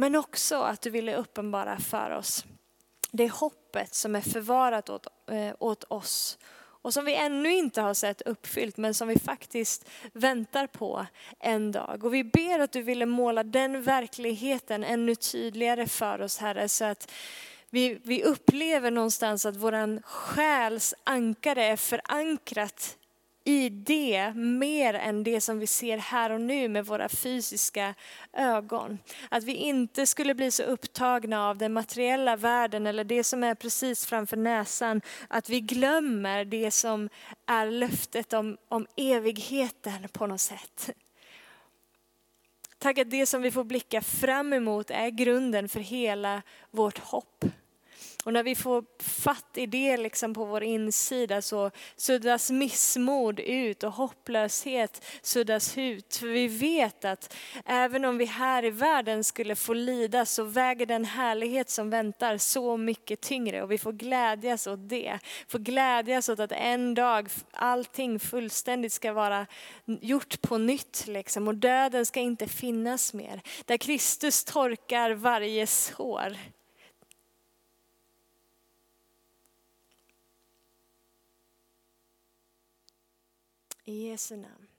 Men 0.00 0.16
också 0.16 0.56
att 0.62 0.82
du 0.82 0.90
ville 0.90 1.16
uppenbara 1.16 1.78
för 1.78 2.10
oss 2.10 2.44
det 3.10 3.28
hoppet 3.28 3.94
som 3.94 4.16
är 4.16 4.20
förvarat 4.20 4.90
åt, 4.90 5.06
eh, 5.30 5.54
åt 5.58 5.84
oss 5.84 6.38
och 6.58 6.94
som 6.94 7.04
vi 7.04 7.14
ännu 7.14 7.52
inte 7.52 7.80
har 7.80 7.94
sett 7.94 8.22
uppfyllt 8.22 8.76
men 8.76 8.94
som 8.94 9.08
vi 9.08 9.18
faktiskt 9.18 9.88
väntar 10.12 10.66
på 10.66 11.06
en 11.40 11.72
dag. 11.72 12.04
Och 12.04 12.14
vi 12.14 12.24
ber 12.24 12.58
att 12.58 12.72
du 12.72 12.82
ville 12.82 13.06
måla 13.06 13.44
den 13.44 13.82
verkligheten 13.82 14.84
ännu 14.84 15.14
tydligare 15.14 15.86
för 15.86 16.20
oss 16.20 16.38
Herre 16.38 16.68
så 16.68 16.84
att 16.84 17.10
vi, 17.70 18.00
vi 18.04 18.24
upplever 18.24 18.90
någonstans 18.90 19.46
att 19.46 19.56
våran 19.56 20.02
själs 20.02 20.94
ankare 21.04 21.64
är 21.64 21.76
förankrat 21.76 22.96
i 23.44 23.68
det 23.68 24.32
mer 24.34 24.94
än 24.94 25.24
det 25.24 25.40
som 25.40 25.58
vi 25.58 25.66
ser 25.66 25.98
här 25.98 26.30
och 26.30 26.40
nu 26.40 26.68
med 26.68 26.86
våra 26.86 27.08
fysiska 27.08 27.94
ögon. 28.32 28.98
Att 29.28 29.44
vi 29.44 29.54
inte 29.54 30.06
skulle 30.06 30.34
bli 30.34 30.50
så 30.50 30.62
upptagna 30.62 31.48
av 31.48 31.58
den 31.58 31.72
materiella 31.72 32.36
världen 32.36 32.86
eller 32.86 33.04
det 33.04 33.24
som 33.24 33.44
är 33.44 33.54
precis 33.54 34.06
framför 34.06 34.36
näsan 34.36 35.00
att 35.28 35.48
vi 35.48 35.60
glömmer 35.60 36.44
det 36.44 36.70
som 36.70 37.08
är 37.46 37.70
löftet 37.70 38.32
om, 38.32 38.56
om 38.68 38.86
evigheten 38.96 40.08
på 40.12 40.26
något 40.26 40.40
sätt. 40.40 40.90
Tack 42.78 42.98
att 42.98 43.10
det 43.10 43.26
som 43.26 43.42
vi 43.42 43.50
får 43.50 43.64
blicka 43.64 44.02
fram 44.02 44.52
emot 44.52 44.90
är 44.90 45.08
grunden 45.08 45.68
för 45.68 45.80
hela 45.80 46.42
vårt 46.70 46.98
hopp. 46.98 47.44
Och 48.24 48.32
när 48.32 48.42
vi 48.42 48.54
får 48.54 48.84
fatt 49.02 49.56
i 49.56 49.66
det 49.66 49.96
liksom 49.96 50.34
på 50.34 50.44
vår 50.44 50.62
insida 50.62 51.42
så 51.42 51.70
suddas 51.96 52.50
missmod 52.50 53.40
ut 53.40 53.82
och 53.82 53.92
hopplöshet 53.92 55.04
suddas 55.22 55.78
ut. 55.78 56.16
För 56.16 56.26
vi 56.26 56.48
vet 56.48 57.04
att 57.04 57.36
även 57.64 58.04
om 58.04 58.18
vi 58.18 58.24
här 58.24 58.64
i 58.64 58.70
världen 58.70 59.24
skulle 59.24 59.56
få 59.56 59.72
lida 59.72 60.26
så 60.26 60.44
väger 60.44 60.86
den 60.86 61.04
härlighet 61.04 61.70
som 61.70 61.90
väntar 61.90 62.38
så 62.38 62.76
mycket 62.76 63.20
tyngre 63.20 63.62
och 63.62 63.70
vi 63.70 63.78
får 63.78 63.92
glädjas 63.92 64.66
åt 64.66 64.88
det. 64.88 65.18
Får 65.48 65.58
glädjas 65.58 66.28
åt 66.28 66.40
att 66.40 66.52
en 66.52 66.94
dag 66.94 67.28
allting 67.52 68.20
fullständigt 68.20 68.92
ska 68.92 69.12
vara 69.12 69.46
gjort 69.84 70.42
på 70.42 70.58
nytt 70.58 71.04
liksom 71.06 71.48
och 71.48 71.54
döden 71.54 72.06
ska 72.06 72.20
inte 72.20 72.48
finnas 72.48 73.14
mer. 73.14 73.40
Där 73.64 73.76
Kristus 73.76 74.44
torkar 74.44 75.10
varje 75.10 75.66
sår. 75.66 76.36
I 83.90 83.92
Jesu 83.92 84.36
namn. 84.36 84.69